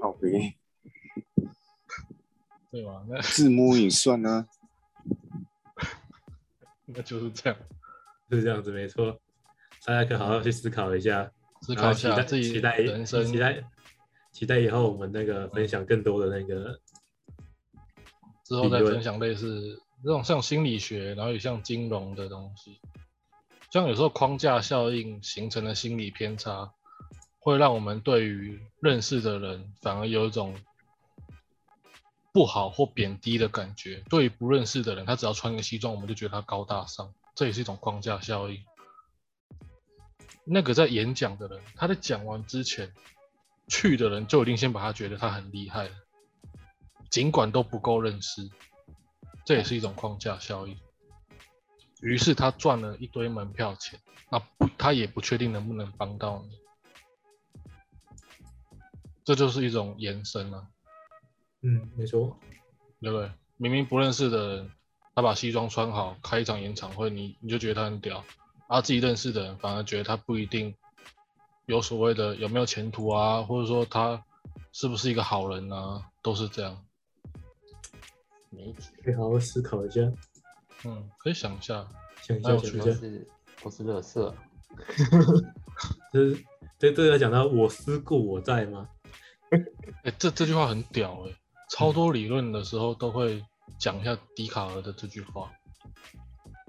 [0.00, 0.28] 好呗
[2.70, 3.02] 对吧？
[3.08, 4.46] 那自摸也算啊。
[6.86, 7.58] 那就是这样，
[8.30, 9.20] 是这样子，没错。
[9.84, 11.30] 大家可以好好去思考一下，
[11.62, 13.64] 思考一下自己期待人生期待
[14.32, 16.78] 期待以后我们那个分享更多的那个
[18.50, 22.80] 之后再分享类似这种像心理学，然后也像金融的东西。
[23.70, 26.72] 像有时候框架效应形成的心理偏差，
[27.38, 30.56] 会让我们对于认识的人反而有一种
[32.32, 34.02] 不好或贬低的感觉。
[34.10, 38.64] 对于不认识的人，他只要穿个西装，我们就觉得他高大上，这也是一种框架效应。
[40.44, 42.92] 那个在演讲的人，他在讲完之前，
[43.68, 45.90] 去的人就已经先把他觉得他很厉害了。
[47.10, 48.48] 尽管都不够认识，
[49.44, 50.78] 这也是一种框架效应。
[52.00, 54.00] 于是他赚了一堆门票钱，
[54.30, 56.58] 那不他也不确定能不能帮到你，
[59.24, 60.68] 这就是一种延伸啊，
[61.62, 62.38] 嗯，没错，
[63.00, 63.30] 对不对？
[63.58, 64.70] 明明不认识的人，
[65.14, 68.24] 他把西装穿好，开一场演唱会，你你就觉得他很屌，
[68.68, 70.74] 啊，自己认识的人反而觉得他不一定
[71.66, 74.24] 有所谓的有没有前途啊，或者说他
[74.72, 76.82] 是不是一个好人啊，都是这样。
[78.50, 80.00] 媒体可以好好思考一下，
[80.84, 81.86] 嗯，可以想一下，
[82.22, 83.00] 想一下，蛮有趣的想一下。
[83.00, 83.28] 都是
[83.62, 84.34] 都是垃圾。
[86.12, 86.36] 这
[86.78, 88.88] 这这要讲到我思故我在吗？
[90.04, 91.32] 哎、这这句话很屌哎、
[91.70, 93.44] 超多理论的时候都会
[93.78, 95.50] 讲一下笛卡尔的这句话。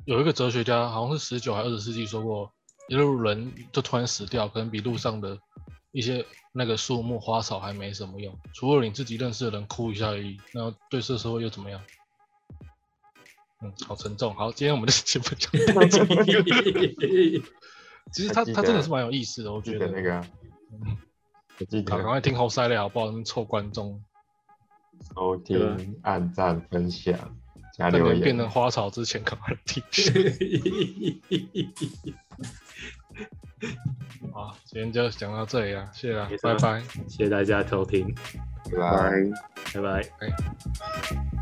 [0.06, 2.52] 有一个哲学家，好像是十九还二十世纪说过，
[2.90, 5.38] 一路人就突然死掉，可能比路上的
[5.92, 11.82] 一些那个树木花草还没什么用，除了你自己认识的人哭一下而已，那对这社会又怎么样？
[13.62, 14.34] 嗯，好沉重。
[14.34, 17.44] 好，今天我们的 节目就到这里。
[18.12, 19.88] 其实他他真的是蛮有意思的，我觉得。
[19.88, 20.28] 那个啊，
[20.72, 20.98] 嗯
[21.60, 23.24] 我记好，赶得快听后塞了好不好？
[23.24, 24.04] 臭观众。
[25.16, 27.18] 收听、按赞、分享、
[27.76, 28.48] 加在留言变成。
[28.50, 29.84] 花草之前，赶快听。
[34.34, 36.82] 好，今天就讲到这里了，谢谢拜拜。
[37.08, 38.14] 谢谢大家收听，
[38.72, 39.82] 拜拜。
[39.82, 39.82] 拜。
[39.82, 41.41] 拜拜。